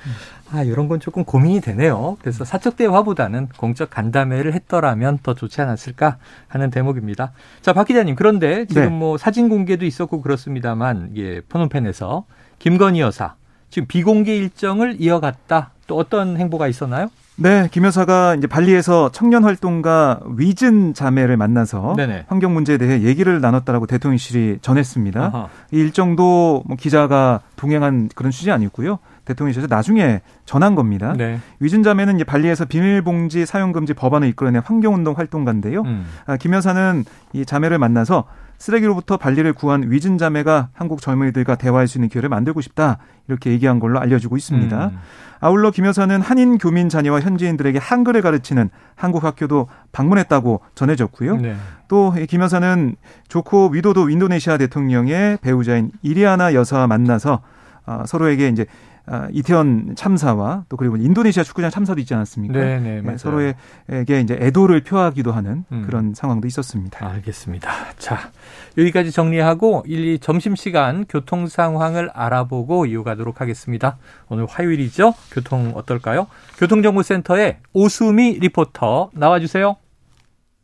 아, 0.50 0.62
이런 0.62 0.88
건 0.88 0.98
조금 0.98 1.24
고민이 1.24 1.60
되네요. 1.60 2.16
그래서 2.20 2.44
사적 2.44 2.76
대화보다는 2.76 3.48
공적 3.56 3.90
간담회를 3.90 4.54
했더라면 4.54 5.18
더 5.22 5.34
좋지 5.34 5.60
않았을까 5.60 6.16
하는 6.48 6.70
대목입니다. 6.70 7.32
자, 7.60 7.72
박 7.72 7.86
기자님. 7.86 8.14
그런데 8.14 8.64
지금 8.66 8.82
네. 8.82 8.88
뭐 8.88 9.18
사진 9.18 9.48
공개도 9.50 9.84
있었고 9.84 10.22
그렇습니다만, 10.22 11.12
예, 11.16 11.40
포놈펜에서 11.42 12.24
김건희 12.58 13.00
여사 13.00 13.34
지금 13.68 13.86
비공개 13.88 14.36
일정을 14.36 14.96
이어갔다. 15.00 15.72
또 15.86 15.98
어떤 15.98 16.38
행보가 16.38 16.68
있었나요? 16.68 17.10
네, 17.42 17.68
김 17.72 17.84
여사가 17.84 18.36
이제 18.36 18.46
발리에서 18.46 19.10
청년 19.10 19.42
활동가 19.42 20.20
위즌 20.36 20.94
자매를 20.94 21.36
만나서 21.36 21.94
네네. 21.96 22.26
환경 22.28 22.54
문제에 22.54 22.78
대해 22.78 23.02
얘기를 23.02 23.40
나눴다라고 23.40 23.88
대통령실이 23.88 24.58
전했습니다. 24.62 25.20
아하. 25.20 25.48
이 25.72 25.78
일정도 25.78 26.62
뭐 26.66 26.76
기자가 26.76 27.40
동행한 27.56 28.10
그런 28.14 28.30
취지 28.30 28.52
아니고요. 28.52 29.00
대통령실에서 29.24 29.66
나중에 29.68 30.20
전한 30.46 30.76
겁니다. 30.76 31.14
네. 31.18 31.40
위준 31.58 31.82
자매는 31.82 32.14
이제 32.14 32.24
발리에서 32.24 32.64
비밀봉지 32.64 33.44
사용금지 33.44 33.94
법안을 33.94 34.28
이끌어낸 34.28 34.62
환경운동 34.64 35.18
활동가인데요. 35.18 35.82
음. 35.82 36.06
아, 36.26 36.36
김 36.36 36.54
여사는 36.54 37.04
이 37.32 37.44
자매를 37.44 37.78
만나서 37.78 38.24
쓰레기로부터 38.58 39.16
발리를 39.16 39.52
구한 39.54 39.90
위준 39.90 40.18
자매가 40.18 40.68
한국 40.72 41.00
젊은이들과 41.00 41.56
대화할 41.56 41.88
수 41.88 41.98
있는 41.98 42.08
기회를 42.08 42.28
만들고 42.28 42.60
싶다 42.60 42.98
이렇게 43.26 43.50
얘기한 43.50 43.80
걸로 43.80 43.98
알려지고 43.98 44.36
있습니다. 44.36 44.86
음. 44.86 44.98
아울러 45.42 45.72
김 45.72 45.86
여사는 45.86 46.20
한인 46.20 46.56
교민 46.56 46.88
자녀와 46.88 47.20
현지인들에게 47.20 47.76
한글을 47.80 48.22
가르치는 48.22 48.70
한국 48.94 49.24
학교도 49.24 49.66
방문했다고 49.90 50.60
전해졌고요. 50.76 51.36
네. 51.38 51.56
또김 51.88 52.40
여사는 52.40 52.94
조코 53.26 53.66
위도도 53.66 54.08
인도네시아 54.08 54.56
대통령의 54.56 55.38
배우자인 55.42 55.90
이리아나 56.00 56.54
여사와 56.54 56.86
만나서 56.86 57.42
어, 57.86 58.04
서로에게 58.06 58.48
이제 58.50 58.62
아, 58.62 58.91
이태원 59.32 59.94
참사와 59.96 60.64
또 60.68 60.76
그리고 60.76 60.96
인도네시아 60.96 61.42
축구장 61.42 61.70
참사도 61.70 62.00
있지 62.00 62.14
않았습니까? 62.14 62.58
네, 62.58 62.80
네, 62.80 63.00
네 63.02 63.16
서로에게 63.18 64.20
이제 64.22 64.38
애도를 64.40 64.82
표하기도 64.82 65.32
하는 65.32 65.64
음. 65.72 65.82
그런 65.86 66.14
상황도 66.14 66.46
있었습니다. 66.46 67.04
알겠습니다. 67.06 67.70
자, 67.98 68.30
여기까지 68.78 69.10
정리하고 69.10 69.84
1, 69.86 70.14
2 70.14 70.18
점심 70.20 70.54
시간 70.54 71.04
교통 71.08 71.46
상황을 71.46 72.10
알아보고 72.10 72.86
이어가도록 72.86 73.40
하겠습니다. 73.40 73.98
오늘 74.28 74.46
화요일이죠? 74.46 75.14
교통 75.32 75.72
어떨까요? 75.74 76.28
교통정보센터의 76.58 77.58
오수미 77.72 78.38
리포터 78.40 79.10
나와 79.14 79.40
주세요. 79.40 79.76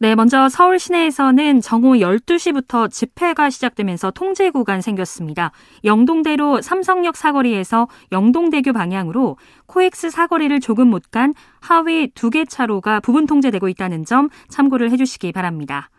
네, 0.01 0.15
먼저 0.15 0.49
서울 0.49 0.79
시내에서는 0.79 1.61
정오 1.61 1.95
12시부터 1.95 2.89
집회가 2.89 3.51
시작되면서 3.51 4.13
통제 4.13 4.49
구간 4.51 4.81
생겼습니다. 4.81 5.51
영동대로 5.85 6.63
삼성역 6.63 7.17
사거리에서 7.17 7.89
영동대교 8.13 8.73
방향으로 8.73 9.37
코엑스 9.67 10.11
사거리를 10.11 10.61
조금 10.61 10.89
못 10.89 11.03
간 11.11 11.35
하위 11.61 12.09
두 12.15 12.31
개 12.31 12.45
차로가 12.45 13.01
부분 13.01 13.27
통제되고 13.27 13.69
있다는 13.69 14.05
점 14.05 14.29
참고를 14.49 14.91
해주시기 14.93 15.33
바랍니다. 15.33 15.91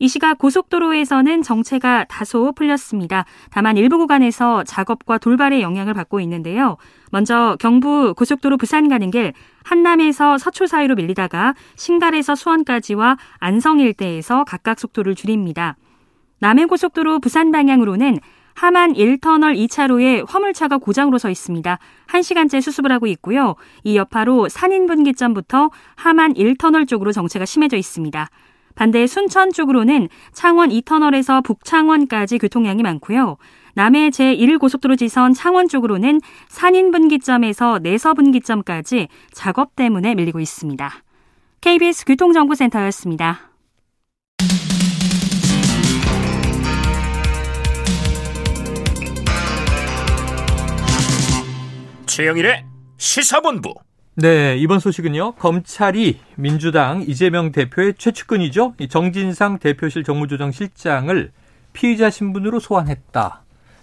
이 0.00 0.06
시각 0.06 0.38
고속도로에서는 0.38 1.42
정체가 1.42 2.04
다소 2.04 2.52
풀렸습니다. 2.52 3.24
다만 3.50 3.76
일부 3.76 3.98
구간에서 3.98 4.62
작업과 4.64 5.18
돌발의 5.18 5.60
영향을 5.60 5.92
받고 5.94 6.20
있는데요. 6.20 6.76
먼저 7.10 7.56
경부 7.58 8.14
고속도로 8.14 8.56
부산 8.58 8.88
가는 8.88 9.10
길 9.10 9.32
한남에서 9.64 10.38
서초 10.38 10.66
사이로 10.66 10.94
밀리다가 10.94 11.54
신갈에서 11.76 12.36
수원까지와 12.36 13.18
안성 13.38 13.80
일대에서 13.80 14.44
각각 14.44 14.78
속도를 14.78 15.14
줄입니다. 15.16 15.76
남해고속도로 16.38 17.18
부산 17.18 17.50
방향으로는 17.50 18.18
하만 18.54 18.92
1터널 18.92 19.56
2차로에 19.56 20.24
화물차가 20.28 20.78
고장으로 20.78 21.18
서 21.18 21.30
있습니다. 21.30 21.78
1시간째 22.08 22.60
수습을 22.60 22.90
하고 22.90 23.06
있고요. 23.06 23.54
이 23.84 23.96
여파로 23.96 24.48
산인분기점부터 24.48 25.70
하만 25.94 26.34
1터널 26.34 26.88
쪽으로 26.88 27.12
정체가 27.12 27.44
심해져 27.44 27.76
있습니다. 27.76 28.28
반대 28.78 29.08
순천 29.08 29.50
쪽으로는 29.52 30.08
창원 30.32 30.68
2터널에서 30.68 31.42
북창원까지 31.42 32.38
교통량이 32.38 32.84
많고요. 32.84 33.36
남해 33.74 34.10
제1고속도로 34.10 34.96
지선 34.96 35.34
창원 35.34 35.66
쪽으로는 35.66 36.20
산인분기점에서 36.46 37.80
내서분기점까지 37.80 39.08
작업 39.32 39.74
때문에 39.74 40.14
밀리고 40.14 40.38
있습니다. 40.38 40.92
KBS 41.60 42.04
교통정보센터였습니다. 42.04 43.50
최영일의 52.06 52.64
시사본부. 52.96 53.87
네, 54.20 54.56
이번 54.56 54.80
소식은요. 54.80 55.34
검찰이 55.34 56.18
민주당 56.34 57.02
이재명 57.06 57.52
대표의 57.52 57.94
최측근이죠. 57.98 58.74
정진상 58.88 59.60
대표실 59.60 60.02
정무조정실장을 60.02 61.30
피의자 61.72 62.10
신분으로 62.10 62.58
소환했다. 62.58 63.42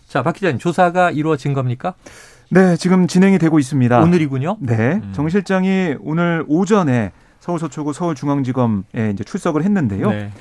자, 0.10 0.24
박 0.24 0.36
기자님, 0.36 0.60
조사가 0.60 1.12
이루어진 1.12 1.54
겁니까? 1.54 1.94
네, 2.52 2.76
지금 2.76 3.08
진행이 3.08 3.40
되고 3.40 3.60
있습니다. 3.60 4.02
오늘이군요. 4.02 4.58
네, 4.60 4.96
음. 4.96 5.14
정 5.14 5.30
실장이 5.30 5.96
오늘 6.02 6.44
오전에 6.50 7.14
서울 7.40 7.58
서초구 7.58 7.94
서울중앙지검에 7.94 9.12
이제 9.14 9.24
출석을 9.24 9.64
했는데요. 9.64 10.10
네. 10.10 10.32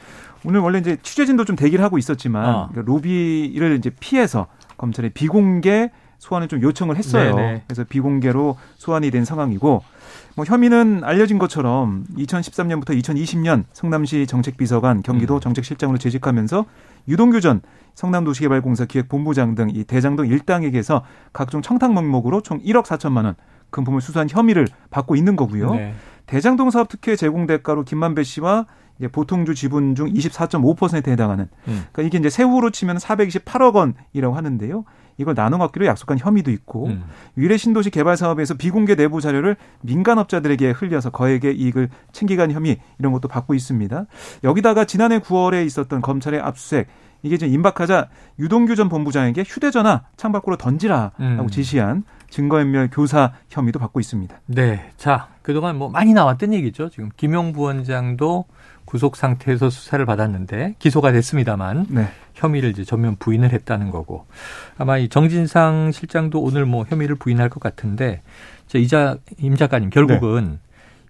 오늘 0.44 0.58
원래 0.58 0.78
이제 0.80 0.96
취재진도 1.02 1.44
좀 1.44 1.54
대기를 1.54 1.84
하고 1.84 1.98
있었지만 1.98 2.44
어. 2.44 2.68
그러니까 2.72 2.92
로비를 2.92 3.76
이제 3.76 3.90
피해서 4.00 4.48
검찰의 4.76 5.10
비공개 5.10 5.90
소환을 6.24 6.48
좀 6.48 6.62
요청을 6.62 6.96
했어요. 6.96 7.36
네네. 7.36 7.62
그래서 7.66 7.84
비공개로 7.84 8.56
소환이 8.78 9.10
된 9.10 9.26
상황이고 9.26 9.82
뭐 10.36 10.44
혐의는 10.46 11.02
알려진 11.04 11.38
것처럼 11.38 12.06
2013년부터 12.16 12.98
2020년 12.98 13.64
성남시 13.74 14.26
정책비서관 14.26 15.02
경기도 15.02 15.34
음. 15.34 15.40
정책실장으로 15.40 15.98
재직하면서 15.98 16.64
유동규 17.08 17.42
전 17.42 17.60
성남도시개발공사 17.94 18.86
기획본부장 18.86 19.54
등 19.54 19.68
이 19.74 19.84
대장 19.84 20.16
동 20.16 20.26
일당에게서 20.26 21.04
각종 21.34 21.60
청탁 21.60 21.92
명목으로 21.92 22.40
총 22.40 22.58
1억 22.60 22.84
4천만 22.84 23.24
원 23.26 23.34
금품을 23.68 24.00
수수한 24.00 24.26
혐의를 24.30 24.66
받고 24.90 25.16
있는 25.16 25.36
거고요. 25.36 25.74
네. 25.74 25.94
대장동 26.26 26.70
사업 26.70 26.88
특혜 26.88 27.16
제공 27.16 27.46
대가로 27.46 27.84
김만배 27.84 28.22
씨와 28.22 28.64
이제 28.98 29.08
보통주 29.08 29.54
지분 29.54 29.94
중 29.94 30.10
24.5%에 30.10 31.12
해당하는 31.12 31.48
음. 31.68 31.84
그러니까 31.92 32.02
이게 32.02 32.18
이제 32.18 32.30
세후로 32.30 32.70
치면 32.70 32.96
428억 32.96 33.74
원이라고 33.74 34.34
하는데요. 34.34 34.84
이걸 35.18 35.34
나눠 35.34 35.58
갖기로 35.58 35.86
약속한 35.86 36.18
혐의도 36.18 36.50
있고 36.50 36.86
음. 36.86 37.04
위례 37.36 37.56
신도시 37.56 37.90
개발 37.90 38.16
사업에서 38.16 38.54
비공개 38.54 38.94
내부 38.94 39.20
자료를 39.20 39.56
민간업자들에게 39.82 40.70
흘려서 40.70 41.10
거액의 41.10 41.56
이익을 41.56 41.88
챙기간 42.12 42.50
혐의 42.50 42.80
이런 42.98 43.12
것도 43.12 43.28
받고 43.28 43.54
있습니다. 43.54 44.06
여기다가 44.42 44.84
지난해 44.84 45.18
9월에 45.18 45.64
있었던 45.66 46.00
검찰의 46.00 46.40
압수수색 46.40 46.88
이게 47.22 47.38
지금 47.38 47.54
임박하자 47.54 48.08
유동규 48.38 48.76
전 48.76 48.88
본부장에게 48.88 49.44
휴대전화 49.46 50.02
창밖으로 50.16 50.56
던지라라고 50.56 51.12
음. 51.20 51.48
지시한 51.48 52.04
증거인멸 52.28 52.90
교사 52.92 53.32
혐의도 53.48 53.78
받고 53.78 53.98
있습니다. 53.98 54.40
네. 54.46 54.90
자, 54.96 55.28
그동안 55.42 55.78
뭐 55.78 55.88
많이 55.88 56.12
나왔던 56.12 56.52
얘기죠. 56.52 56.90
지금 56.90 57.10
김용 57.16 57.52
부원장도 57.52 58.44
구속 58.94 59.16
상태에서 59.16 59.70
수사를 59.70 60.06
받았는데 60.06 60.76
기소가 60.78 61.10
됐습니다만 61.10 61.86
네. 61.90 62.06
혐의를 62.34 62.70
이제 62.70 62.84
전면 62.84 63.16
부인을 63.16 63.50
했다는 63.50 63.90
거고 63.90 64.24
아마 64.78 64.98
이 64.98 65.08
정진상 65.08 65.90
실장도 65.90 66.40
오늘 66.40 66.64
뭐 66.64 66.84
혐의를 66.84 67.16
부인할 67.16 67.48
것 67.48 67.58
같은데 67.58 68.22
이자 68.72 69.18
임 69.38 69.56
작가님 69.56 69.90
결국은 69.90 70.44
네. 70.44 70.58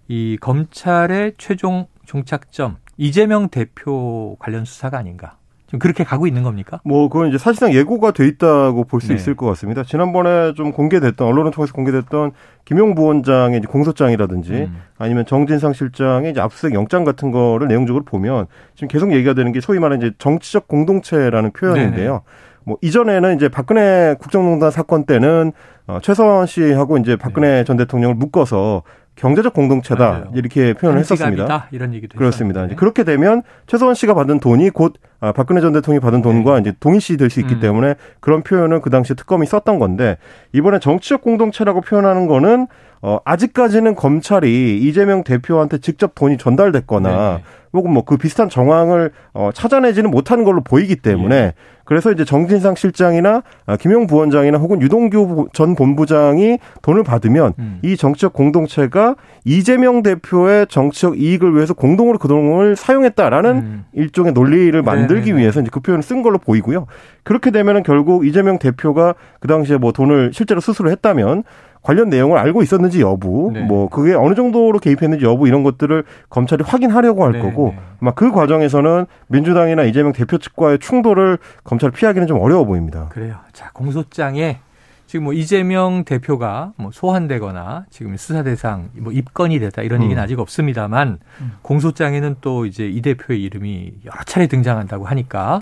이 0.07 0.37
검찰의 0.41 1.33
최종 1.37 1.85
종착점 2.07 2.77
이재명 2.97 3.49
대표 3.49 4.35
관련 4.39 4.65
수사가 4.65 4.97
아닌가 4.97 5.37
그렇게 5.79 6.03
가고 6.03 6.27
있는 6.27 6.43
겁니까? 6.43 6.79
뭐 6.83 7.09
그건 7.09 7.29
이제 7.29 7.37
사실상 7.37 7.73
예고가 7.73 8.11
돼 8.11 8.27
있다고 8.27 8.85
볼수 8.85 9.09
네. 9.09 9.15
있을 9.15 9.35
것 9.35 9.45
같습니다. 9.47 9.83
지난번에 9.83 10.53
좀 10.53 10.71
공개됐던 10.71 11.27
언론을 11.27 11.51
통해서 11.51 11.73
공개됐던 11.73 12.31
김용 12.65 12.95
부원장의 12.95 13.61
공소장이라든지 13.61 14.51
음. 14.51 14.77
아니면 14.97 15.25
정진상 15.25 15.73
실장의 15.73 16.31
이제 16.31 16.41
압수수색 16.41 16.73
영장 16.73 17.03
같은 17.03 17.31
거를 17.31 17.67
내용적으로 17.67 18.03
보면 18.03 18.47
지금 18.75 18.87
계속 18.87 19.11
얘기가 19.13 19.33
되는 19.33 19.51
게 19.51 19.61
소위 19.61 19.79
말하는 19.79 20.05
이제 20.05 20.15
정치적 20.17 20.67
공동체라는 20.67 21.51
표현인데요. 21.51 22.11
네네. 22.11 22.19
뭐 22.65 22.77
이전에는 22.81 23.35
이제 23.35 23.47
박근혜 23.47 24.15
국정농단 24.19 24.71
사건 24.71 25.05
때는 25.05 25.53
어, 25.87 25.99
최서원 26.01 26.47
씨하고 26.47 26.97
이제 26.97 27.15
박근혜 27.15 27.47
네. 27.47 27.63
전 27.63 27.77
대통령을 27.77 28.15
묶어서 28.15 28.81
경제적 29.15 29.53
공동체다 29.53 30.09
맞아요. 30.09 30.31
이렇게 30.35 30.73
표현을 30.73 30.99
했었습니다. 30.99 31.67
이런 31.71 31.93
얘기도 31.93 32.17
그렇습니다. 32.17 32.65
이제 32.65 32.75
그렇게 32.75 33.03
되면 33.03 33.43
최서원 33.65 33.95
씨가 33.95 34.13
받은 34.13 34.39
돈이 34.39 34.69
곧 34.71 34.93
아, 35.21 35.31
박근혜 35.31 35.61
전 35.61 35.71
대통령이 35.73 36.01
받은 36.01 36.21
돈과 36.21 36.55
네. 36.55 36.61
이제 36.61 36.73
동일시 36.79 37.15
될 37.17 37.29
수 37.29 37.39
있기 37.39 37.55
음. 37.55 37.59
때문에 37.59 37.95
그런 38.19 38.43
표현을 38.43 38.81
그 38.81 38.89
당시 38.89 39.15
특검이 39.15 39.45
썼던 39.47 39.79
건데 39.79 40.17
이번에 40.53 40.79
정치적 40.79 41.21
공동체라고 41.21 41.81
표현하는 41.81 42.27
거는 42.27 42.67
어 43.01 43.19
아직까지는 43.25 43.95
검찰이 43.95 44.79
이재명 44.81 45.23
대표한테 45.23 45.77
직접 45.79 46.13
돈이 46.15 46.37
전달됐거나 46.37 47.37
네. 47.37 47.43
혹은 47.73 47.91
뭐 47.91 48.03
그 48.03 48.17
비슷한 48.17 48.49
정황을 48.49 49.11
어 49.33 49.49
찾아내지는 49.53 50.11
못하는 50.11 50.43
걸로 50.43 50.61
보이기 50.61 50.95
때문에 50.97 51.35
네. 51.41 51.53
그래서 51.85 52.11
이제 52.11 52.25
정진상 52.25 52.75
실장이나 52.75 53.43
아, 53.65 53.77
김용 53.77 54.07
부원장이나 54.07 54.57
혹은 54.57 54.81
유동규 54.81 55.47
전 55.53 55.75
본부장이 55.75 56.57
돈을 56.81 57.03
받으면 57.03 57.53
음. 57.59 57.79
이 57.83 57.95
정치적 57.95 58.33
공동체가 58.33 59.15
이재명 59.45 60.03
대표의 60.03 60.67
정치적 60.67 61.19
이익을 61.19 61.55
위해서 61.55 61.73
공동으로 61.73 62.17
그 62.17 62.27
돈을 62.27 62.75
사용했다라는 62.75 63.51
음. 63.55 63.85
일종의 63.93 64.33
논리를 64.33 64.81
만들기 64.81 65.27
네네네. 65.27 65.41
위해서 65.41 65.61
이제 65.61 65.69
그 65.71 65.79
표현을 65.79 66.03
쓴 66.03 66.23
걸로 66.23 66.39
보이고요. 66.39 66.87
그렇게 67.23 67.51
되면은 67.51 67.83
결국 67.83 68.25
이재명 68.25 68.59
대표가 68.59 69.13
그 69.39 69.47
당시에 69.47 69.77
뭐 69.77 69.91
돈을 69.91 70.31
실제로 70.33 70.59
수수를 70.59 70.91
했다면 70.91 71.43
관련 71.85 72.09
내용을 72.09 72.39
알고 72.39 72.63
있었는지 72.63 72.99
여부, 73.01 73.51
네. 73.53 73.61
뭐 73.61 73.87
그게 73.89 74.15
어느 74.15 74.33
정도로 74.33 74.79
개입했는지 74.79 75.23
여부 75.23 75.47
이런 75.47 75.61
것들을 75.61 76.03
검찰이 76.29 76.63
확인하려고 76.65 77.23
할 77.23 77.33
네. 77.33 77.41
거고, 77.41 77.75
아마 78.01 78.11
그 78.11 78.31
과정에서는 78.31 79.05
민주당이나 79.27 79.83
이재명 79.83 80.11
대표 80.11 80.39
측과의 80.39 80.79
충돌을 80.79 81.37
검찰 81.63 81.91
피하기는 81.91 82.27
좀 82.27 82.39
어려워 82.39 82.65
보입니다. 82.65 83.09
그래요. 83.09 83.35
자 83.53 83.69
공소장에 83.71 84.57
지금 85.05 85.25
뭐 85.25 85.33
이재명 85.33 86.03
대표가 86.05 86.73
뭐 86.77 86.89
소환되거나 86.91 87.85
지금 87.91 88.17
수사 88.17 88.41
대상 88.41 88.89
뭐 88.95 89.13
입건이 89.13 89.59
됐다 89.59 89.83
이런 89.83 90.01
얘기는 90.01 90.19
음. 90.19 90.23
아직 90.23 90.39
없습니다만 90.39 91.19
음. 91.41 91.51
공소장에는 91.61 92.37
또 92.41 92.65
이제 92.65 92.87
이 92.87 93.03
대표의 93.03 93.43
이름이 93.43 93.93
여러 94.05 94.23
차례 94.25 94.47
등장한다고 94.47 95.05
하니까 95.05 95.61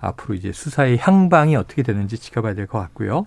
앞으로 0.00 0.34
이제 0.34 0.50
수사의 0.50 0.98
향방이 0.98 1.54
어떻게 1.54 1.84
되는지 1.84 2.18
지켜봐야 2.18 2.54
될 2.54 2.66
것 2.66 2.80
같고요. 2.80 3.26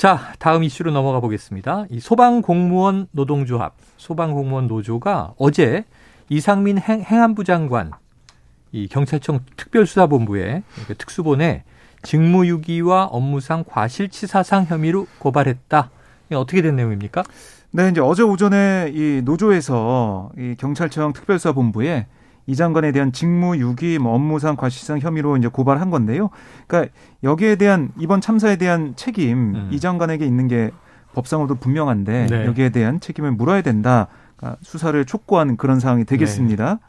자, 0.00 0.32
다음 0.38 0.64
이슈로 0.64 0.92
넘어가 0.92 1.20
보겠습니다. 1.20 1.84
이 1.90 2.00
소방공무원 2.00 3.08
노동조합, 3.10 3.74
소방공무원 3.98 4.66
노조가 4.66 5.34
어제 5.36 5.84
이상민 6.30 6.78
행, 6.78 7.04
안부 7.06 7.44
장관, 7.44 7.90
이 8.72 8.88
경찰청 8.88 9.40
특별수사본부에 9.58 10.62
그러니까 10.72 10.94
특수본에 10.94 11.64
직무유기와 12.02 13.08
업무상 13.08 13.62
과실치사상 13.68 14.64
혐의로 14.70 15.06
고발했다. 15.18 15.90
이게 16.28 16.34
어떻게 16.34 16.62
된 16.62 16.76
내용입니까? 16.76 17.22
네, 17.72 17.90
이제 17.90 18.00
어제 18.00 18.22
오전에 18.22 18.92
이 18.94 19.20
노조에서 19.22 20.30
이 20.38 20.54
경찰청 20.56 21.12
특별수사본부에 21.12 22.06
이 22.46 22.56
장관에 22.56 22.92
대한 22.92 23.12
직무유기, 23.12 23.98
뭐 23.98 24.14
업무상 24.14 24.56
과실상 24.56 24.98
혐의로 24.98 25.36
이제 25.36 25.48
고발한 25.48 25.90
건데요. 25.90 26.30
그러니까 26.66 26.92
여기에 27.22 27.56
대한 27.56 27.90
이번 27.98 28.20
참사에 28.20 28.56
대한 28.56 28.94
책임 28.96 29.54
음. 29.54 29.68
이 29.70 29.78
장관에게 29.78 30.24
있는 30.24 30.48
게 30.48 30.70
법상으로도 31.14 31.56
분명한데 31.56 32.26
네. 32.30 32.46
여기에 32.46 32.70
대한 32.70 33.00
책임을 33.00 33.32
물어야 33.32 33.62
된다. 33.62 34.08
그러니까 34.36 34.58
수사를 34.62 35.04
촉구하는 35.04 35.56
그런 35.56 35.80
상황이 35.80 36.04
되겠습니다. 36.04 36.74
네. 36.74 36.80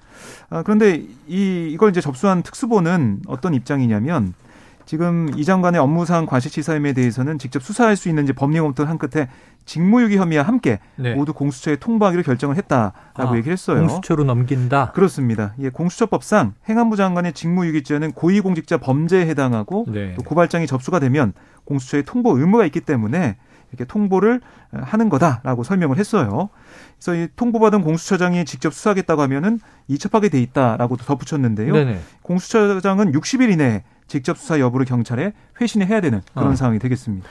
아, 0.49 0.63
그런데 0.63 1.03
이 1.27 1.69
이걸 1.71 1.89
이제 1.89 2.01
접수한 2.01 2.43
특수본은 2.43 3.21
어떤 3.27 3.53
입장이냐면 3.53 4.33
지금 4.85 5.29
이 5.35 5.45
장관의 5.45 5.79
업무상 5.79 6.25
과실치사 6.25 6.75
혐의에 6.75 6.93
대해서는 6.93 7.39
직접 7.39 7.63
수사할 7.63 7.95
수 7.95 8.09
있는지 8.09 8.33
법령 8.33 8.65
검토를 8.65 8.89
한 8.89 8.97
끝에 8.97 9.29
직무유기 9.65 10.17
혐의와 10.17 10.43
함께 10.43 10.79
네. 10.95 11.13
모두 11.15 11.33
공수처에 11.33 11.77
통보하기로 11.77 12.23
결정을 12.23 12.55
했다라고 12.57 12.93
아, 13.15 13.37
얘기를 13.37 13.53
했어요. 13.53 13.79
공수처로 13.79 14.23
넘긴다. 14.23 14.91
그렇습니다. 14.91 15.53
예, 15.59 15.69
공수처법상 15.69 16.53
행안부 16.67 16.95
장관의 16.95 17.33
직무유기죄는 17.33 18.13
고위공직자 18.13 18.77
범죄에 18.77 19.25
해당하고 19.27 19.85
네. 19.87 20.13
또 20.15 20.23
고발장이 20.23 20.67
접수가 20.67 20.99
되면 20.99 21.33
공수처에 21.65 22.01
통보 22.03 22.37
의무가 22.37 22.65
있기 22.65 22.81
때문에 22.81 23.37
이렇게 23.71 23.85
통보를 23.85 24.41
하는 24.71 25.09
거다라고 25.09 25.63
설명을 25.63 25.97
했어요. 25.97 26.49
그래서 26.97 27.15
이 27.15 27.27
통보받은 27.35 27.81
공수처장이 27.81 28.43
직접 28.45 28.73
수사하겠다고 28.73 29.21
하면은 29.23 29.59
이첩하게 29.87 30.29
돼 30.29 30.41
있다라고 30.41 30.97
덧붙였는데요. 30.97 31.73
네네. 31.73 31.99
공수처장은 32.21 33.13
60일 33.13 33.51
이내에 33.51 33.83
직접 34.07 34.37
수사 34.37 34.59
여부를 34.59 34.85
경찰에 34.85 35.31
회신해야 35.61 36.01
되는 36.01 36.21
그런 36.33 36.51
어. 36.51 36.55
상황이 36.55 36.79
되겠습니다. 36.79 37.27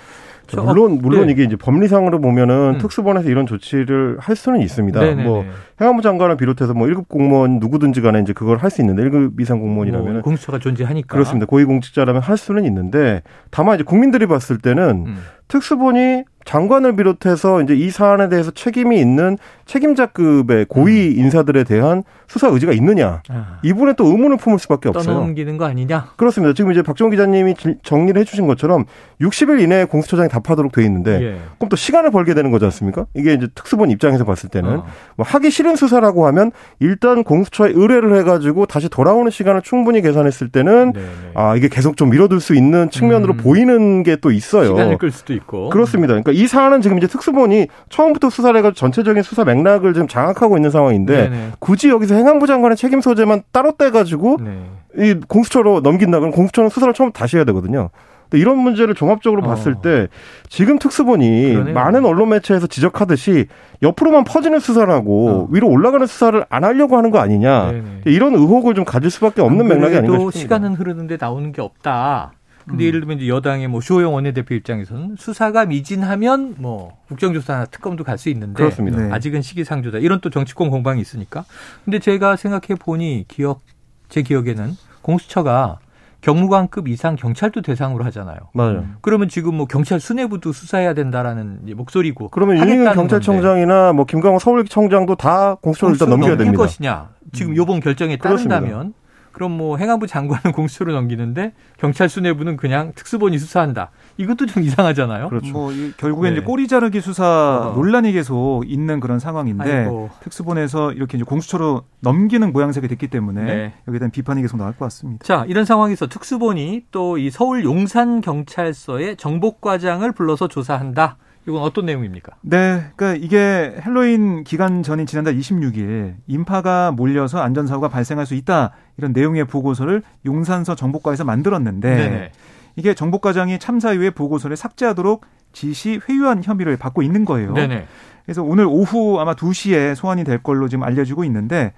물론 0.57 0.99
물론 1.01 1.27
네. 1.27 1.33
이게 1.33 1.45
이제 1.45 1.57
법리상으로 1.57 2.21
보면은 2.21 2.75
음. 2.75 2.79
특수본에서 2.79 3.29
이런 3.29 3.47
조치를 3.47 4.19
할 4.19 4.37
수는 4.37 4.61
있습니다. 4.61 5.01
네네네. 5.01 5.23
뭐 5.25 5.45
행안부 5.81 6.03
장관을 6.03 6.37
비롯해서 6.37 6.75
뭐 6.75 6.87
1급 6.87 7.09
공무원 7.09 7.59
누구든지 7.59 8.01
간에 8.03 8.21
이제 8.21 8.33
그걸 8.33 8.59
할 8.59 8.71
수 8.71 8.83
있는데 8.83 9.03
1급 9.05 9.40
이상 9.40 9.59
공무원이라면 9.61 10.12
뭐 10.12 10.23
공수처가 10.23 10.59
존재하니까 10.59 11.09
그렇습니다. 11.12 11.47
고위공직자라면 11.47 12.23
할 12.23 12.37
수는 12.37 12.64
있는데 12.66 13.23
다만 13.51 13.77
이제 13.77 13.85
국민들이 13.85 14.27
봤을 14.27 14.59
때는 14.59 15.05
음. 15.07 15.16
특수본이 15.49 16.23
장관을 16.45 16.97
비롯해서 16.97 17.61
이제 17.62 17.75
이 17.75 17.90
사안에 17.90 18.29
대해서 18.29 18.51
책임이 18.51 18.99
있는 19.01 19.37
책임자급의 19.66 20.66
고위 20.69 21.09
음. 21.09 21.19
인사들에 21.25 21.64
대한 21.64 22.03
수사 22.29 22.47
의지가 22.49 22.73
있느냐. 22.73 23.23
아. 23.29 23.59
이분에 23.62 23.95
또 23.95 24.07
의문을 24.07 24.37
품을 24.37 24.59
수밖에 24.61 24.88
없어요. 24.88 25.14
떠넘기는 25.14 25.57
거 25.59 25.64
아니냐? 25.66 26.12
그렇습니다. 26.16 26.55
지금 26.55 26.71
이제 26.71 26.83
박정호 26.83 27.11
기자님이 27.11 27.55
정리를 27.83 28.19
해주신 28.21 28.47
것처럼 28.47 28.85
60일 29.21 29.61
이내에 29.61 29.85
공수처장이 29.85 30.29
답하도록 30.29 30.71
돼 30.73 30.85
있는데 30.85 31.21
예. 31.23 31.38
그럼 31.59 31.69
또 31.69 31.77
시간을 31.77 32.11
벌게 32.12 32.35
되는 32.35 32.51
거지 32.53 32.64
않습니까? 32.66 33.07
이게 33.14 33.35
이제 33.35 33.49
특수본 33.55 33.90
입장에서 33.90 34.25
봤을 34.25 34.49
때는 34.49 34.71
어. 34.79 34.87
뭐 35.16 35.27
하기 35.27 35.51
싫은 35.51 35.69
수사라고 35.76 36.26
하면 36.28 36.52
일단 36.78 37.24
공수처에 37.24 37.72
의뢰를 37.74 38.16
해가지고 38.18 38.66
다시 38.66 38.88
돌아오는 38.88 39.30
시간을 39.30 39.62
충분히 39.62 40.02
계산했을 40.02 40.50
때는 40.50 40.92
네네. 40.92 41.06
네. 41.06 41.30
아 41.35 41.56
이게 41.56 41.68
계속 41.68 41.96
좀 41.96 42.11
미뤄둘 42.11 42.40
수 42.40 42.54
있는 42.54 42.90
측면으로 42.90 43.35
음. 43.35 43.37
보이는 43.38 44.02
게 44.02 44.20
또 44.20 44.30
있어요. 44.30 44.68
시간을 44.68 44.98
끌 44.98 45.11
수도 45.11 45.33
있고. 45.33 45.70
그렇습니다. 45.70 46.12
그러니까 46.12 46.33
이 46.33 46.46
사안은 46.46 46.83
지금 46.83 46.98
이제 46.98 47.06
특수본이 47.06 47.68
처음부터 47.88 48.28
수사를 48.28 48.56
해가지고 48.59 48.74
전체적인 48.74 49.22
수사 49.22 49.44
맥락을 49.44 49.94
지금 49.94 50.09
장악하고 50.09 50.56
있는 50.59 50.70
상황인데 50.70 51.30
네네. 51.30 51.50
굳이 51.59 51.88
여기서 51.88 52.14
행안부 52.16 52.46
장관의 52.46 52.76
책임 52.76 53.00
소재만 53.00 53.42
따로 53.52 53.72
떼가지고 53.72 54.38
네. 54.44 54.64
이 54.98 55.14
공수처로 55.26 55.80
넘긴다 55.80 56.18
그러면 56.18 56.33
공수처는 56.35 56.68
수사를 56.70 56.92
처음 56.92 57.12
다시 57.12 57.37
해야 57.37 57.44
되거든요. 57.44 57.90
근데 58.31 58.40
이런 58.40 58.59
문제를 58.59 58.95
종합적으로 58.95 59.43
어. 59.43 59.47
봤을 59.47 59.75
때 59.83 60.07
지금 60.49 60.79
특수본이 60.79 61.53
그러네요. 61.53 61.75
많은 61.75 62.05
언론 62.05 62.29
매체에서 62.31 62.69
지적하듯이 62.69 63.47
옆으로만 63.83 64.25
퍼지는 64.25 64.61
수사를 64.61 64.88
하고 64.93 65.29
어. 65.29 65.49
위로 65.51 65.69
올라가는 65.69 66.07
수사를 66.07 66.45
안 66.49 66.64
하려고 66.64 66.97
하는 66.97 67.11
거 67.11 67.19
아니냐 67.19 67.73
네네. 67.73 68.01
이런 68.07 68.35
의혹을 68.35 68.75
좀 68.75 68.85
가질 68.85 69.11
수밖에 69.11 69.43
없는 69.43 69.66
맥락이 69.66 69.97
아닌가 69.97 70.16
싶습니다. 70.19 70.38
시간은 70.38 70.75
흐르는데 70.75 71.16
나오는 71.21 71.51
게 71.53 71.61
없다. 71.61 72.33
근데 72.66 72.85
음. 72.85 72.87
예를 72.87 73.01
들면 73.01 73.16
이제 73.19 73.27
여당의 73.29 73.66
뭐 73.69 73.81
주호영 73.81 74.14
원내대표 74.14 74.55
입장에서는 74.55 75.16
수사가 75.19 75.64
미진하면 75.64 76.55
뭐 76.59 76.99
국정조사나 77.09 77.64
특검도 77.66 78.05
갈 78.05 78.16
수 78.19 78.29
있는데 78.29 78.55
그렇습니다. 78.62 79.01
네. 79.01 79.12
아직은 79.12 79.43
시기상조다. 79.43 79.99
이런 79.99 80.21
또 80.21 80.31
정치권 80.31 80.71
공방이 80.71 81.01
있으니까. 81.01 81.45
근데 81.85 81.99
제가 81.99 82.37
생각해 82.37 82.79
보니 82.79 83.25
기억 83.29 83.62
제 84.11 84.23
기억에는 84.23 84.77
공수처가 85.03 85.79
경무관급 86.20 86.88
이상 86.88 87.16
경찰도 87.16 87.62
대상으로 87.62 88.04
하잖아요. 88.04 88.38
맞아요. 88.52 88.85
그러면 89.00 89.28
지금 89.28 89.54
뭐 89.54 89.66
경찰 89.66 90.00
수뇌부도 90.00 90.52
수사해야 90.52 90.94
된다라는 90.94 91.61
목소리고. 91.76 92.28
그러면 92.28 92.59
윤희근 92.59 92.92
경찰청장이나 92.92 93.87
건데. 93.87 93.96
뭐 93.96 94.04
김광호 94.04 94.38
서울청장도 94.38 95.16
다 95.16 95.56
공수처를 95.56 95.94
일단 95.94 96.11
넘겨야 96.11 96.37
됩니다. 96.37 96.59
것이냐? 96.59 97.09
지금 97.33 97.52
음. 97.52 97.56
요번 97.56 97.80
결정에 97.80 98.16
따른다면 98.16 98.94
그럼 99.33 99.53
뭐 99.57 99.77
행안부 99.77 100.07
장관은 100.07 100.53
공수처로 100.55 100.93
넘기는데 100.93 101.53
경찰 101.79 102.09
수뇌부는 102.09 102.57
그냥 102.57 102.93
특수본이 102.95 103.38
수사한다. 103.38 103.90
이것도 104.16 104.47
좀 104.47 104.62
이상하잖아요. 104.62 105.29
그렇죠. 105.29 105.53
뭐 105.53 105.71
결국에 105.97 106.31
네. 106.31 106.37
이제 106.37 106.45
꼬리 106.45 106.66
자르기 106.69 107.01
수사 107.01 107.71
어. 107.71 107.73
논란이 107.75 108.12
계속 108.12 108.64
있는 108.66 109.01
그런 109.01 109.19
상황인데 109.19 109.71
아이고. 109.85 110.11
특수본에서 110.21 110.93
이렇게 110.93 111.16
이제 111.16 111.25
공수처로 111.25 111.85
넘기는 112.01 112.53
모양새가 112.53 112.88
됐기 112.88 113.09
때문에 113.09 113.43
네. 113.45 113.73
여기에 113.88 113.99
대한 114.01 114.11
비판이 114.11 114.43
계속 114.43 114.57
나올 114.57 114.73
것 114.73 114.85
같습니다. 114.87 115.25
자, 115.25 115.45
이런 115.47 115.64
상황에서 115.64 116.07
특수본이 116.07 116.87
또 116.90 117.11
이 117.21 117.31
서울 117.31 117.64
용산 117.64 118.21
경찰서의 118.21 119.16
정복과장을 119.16 120.11
불러서 120.12 120.49
조사한다. 120.49 121.16
이건 121.51 121.63
어떤 121.63 121.87
내용입니까? 121.87 122.37
네, 122.43 122.85
그러니까 122.97 123.23
이게 123.25 123.75
헬로윈 123.85 124.45
기간 124.45 124.83
전인 124.83 125.07
지난달 125.07 125.37
26일 125.37 126.15
인파가 126.27 126.93
몰려서 126.93 127.41
안전사고가 127.41 127.89
발생할 127.89 128.25
수 128.27 128.35
있다 128.35 128.73
이런 128.97 129.13
내용의 129.13 129.47
보고서를 129.47 130.03
용산서 130.25 130.75
정복과에서 130.77 131.25
만들었는데 131.25 131.97
네네. 131.97 132.33
이게 132.77 132.95
정복과장이 132.95 133.59
참사 133.59 133.93
이후에 133.93 134.11
보고서를 134.11 134.57
삭제하도록 134.57 135.25
지시 135.53 136.01
회유한 136.09 136.43
혐의를 136.43 136.77
받고 136.77 137.03
있는 137.03 137.25
거예요. 137.25 137.53
네네. 137.53 137.87
그래서 138.31 138.45
오늘 138.45 138.64
오후 138.64 139.19
아마 139.19 139.35
2시에 139.35 139.97
소환이 139.97 140.23
될 140.23 140.40
걸로 140.40 140.69
지금 140.69 140.85
알려지고 140.85 141.25
있는데 141.25 141.73